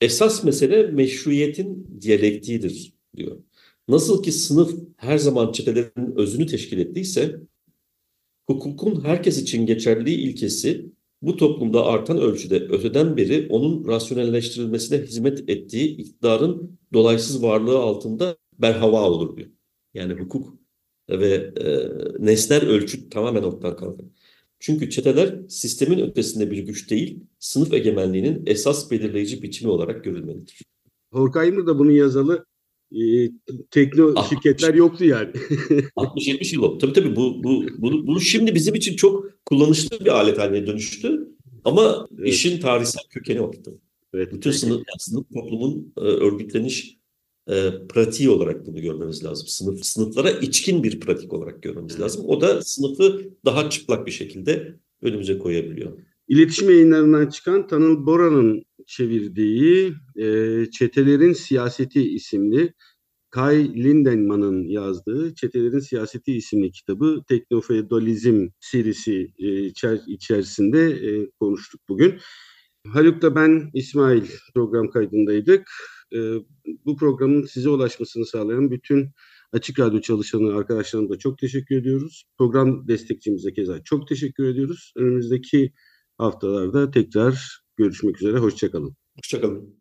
esas 0.00 0.44
mesele 0.44 0.82
meşruiyetin 0.82 2.00
diyalektiğidir 2.00 2.94
diyor. 3.16 3.36
Nasıl 3.88 4.22
ki 4.22 4.32
sınıf 4.32 4.74
her 4.96 5.18
zaman 5.18 5.52
çetelerin 5.52 6.16
özünü 6.16 6.46
teşkil 6.46 6.78
ettiyse, 6.78 7.40
hukukun 8.46 9.04
herkes 9.04 9.42
için 9.42 9.66
geçerliliği 9.66 10.18
ilkesi 10.18 10.86
bu 11.26 11.36
toplumda 11.36 11.86
artan 11.86 12.18
ölçüde 12.18 12.56
öteden 12.56 13.16
beri 13.16 13.46
onun 13.50 13.88
rasyonelleştirilmesine 13.88 14.98
hizmet 15.02 15.50
ettiği 15.50 15.96
iktidarın 15.96 16.78
dolaysız 16.92 17.42
varlığı 17.42 17.78
altında 17.78 18.36
berhava 18.58 19.10
olur 19.10 19.36
diyor. 19.36 19.48
Yani 19.94 20.12
hukuk 20.14 20.54
ve 21.10 21.52
e, 21.60 21.88
nesnel 22.18 22.64
ölçüt 22.64 23.12
tamamen 23.12 23.42
ortadan 23.42 23.76
kalkar. 23.76 24.06
Çünkü 24.58 24.90
çeteler 24.90 25.40
sistemin 25.48 25.98
ötesinde 25.98 26.50
bir 26.50 26.58
güç 26.58 26.90
değil, 26.90 27.20
sınıf 27.38 27.72
egemenliğinin 27.72 28.42
esas 28.46 28.90
belirleyici 28.90 29.42
biçimi 29.42 29.70
olarak 29.70 30.04
görülmelidir. 30.04 30.62
Horkheimer 31.12 31.66
bunun 31.66 31.90
yazalı 31.90 32.46
e, 32.94 33.30
tekno 33.70 34.12
Ah. 34.16 34.30
şirketler 34.30 34.74
yoktu 34.74 35.04
yani. 35.04 35.30
60-70 35.96 36.54
yıl 36.54 36.62
oldu. 36.62 36.78
Tabii 36.78 36.92
tabii 36.92 37.16
bu, 37.16 37.44
bu, 37.44 37.64
bu, 37.78 38.06
bu 38.06 38.20
şimdi 38.20 38.54
bizim 38.54 38.74
için 38.74 38.96
çok 38.96 39.44
kullanışlı 39.46 40.00
bir 40.04 40.14
alet 40.16 40.38
haline 40.38 40.66
dönüştü. 40.66 41.28
Ama 41.64 42.06
Evet. 42.18 42.28
işin 42.28 42.60
tarihsel 42.60 43.02
kökeni 43.10 43.40
ortada. 43.40 43.70
evet. 44.14 44.32
Bütün 44.32 44.50
sınıf, 44.50 44.82
sınıf 44.98 45.26
toplumun 45.34 45.92
e, 45.96 46.00
örgütleniş 46.00 46.96
e, 47.50 47.70
pratiği 47.88 48.30
olarak 48.30 48.66
bunu 48.66 48.80
görmemiz 48.80 49.24
lazım. 49.24 49.46
Sınıf 49.48 49.84
sınıflara 49.84 50.30
içkin 50.30 50.82
bir 50.84 51.00
pratik 51.00 51.32
olarak 51.32 51.62
görmemiz 51.62 52.00
lazım. 52.00 52.24
O 52.28 52.40
da 52.40 52.62
sınıfı 52.62 53.22
daha 53.44 53.70
çıplak 53.70 54.06
bir 54.06 54.12
şekilde 54.12 54.74
önümüze 55.02 55.38
koyabiliyor. 55.38 55.92
İletişim 56.28 56.70
yayınlarından 56.70 57.26
çıkan 57.30 57.66
Tanıl 57.66 58.06
Bora'nın 58.06 58.62
çevirdiği 58.86 59.94
e, 60.16 60.66
Çetelerin 60.70 61.32
Siyaseti 61.32 62.02
isimli 62.14 62.74
Kai 63.30 63.84
Lindenman'ın 63.84 64.64
yazdığı 64.68 65.34
Çetelerin 65.34 65.78
Siyaseti 65.78 66.32
isimli 66.32 66.70
kitabı 66.70 67.22
Teknofeodalizm 67.28 68.48
serisi 68.60 69.32
e, 69.38 69.66
içer- 69.66 70.04
içerisinde 70.06 70.90
e, 70.90 71.30
konuştuk 71.40 71.80
bugün. 71.88 72.18
Haluk'la 72.86 73.34
ben 73.34 73.70
İsmail 73.74 74.24
program 74.54 74.90
kaydındaydık. 74.90 75.68
E, 76.16 76.18
bu 76.84 76.96
programın 76.96 77.42
size 77.42 77.68
ulaşmasını 77.68 78.26
sağlayan 78.26 78.70
bütün 78.70 79.10
Açık 79.52 79.78
Radyo 79.78 80.00
çalışanı 80.00 80.54
arkadaşlarımıza 80.56 81.18
çok 81.18 81.38
teşekkür 81.38 81.76
ediyoruz. 81.76 82.24
Program 82.38 82.88
destekçimize 82.88 83.52
keza 83.52 83.82
çok 83.84 84.08
teşekkür 84.08 84.44
ediyoruz. 84.44 84.92
Önümüzdeki 84.96 85.72
haftalarda 86.18 86.90
tekrar 86.90 87.63
görüşmek 87.76 88.16
üzere. 88.22 88.38
Hoşçakalın. 88.38 88.96
Hoşçakalın. 89.16 89.80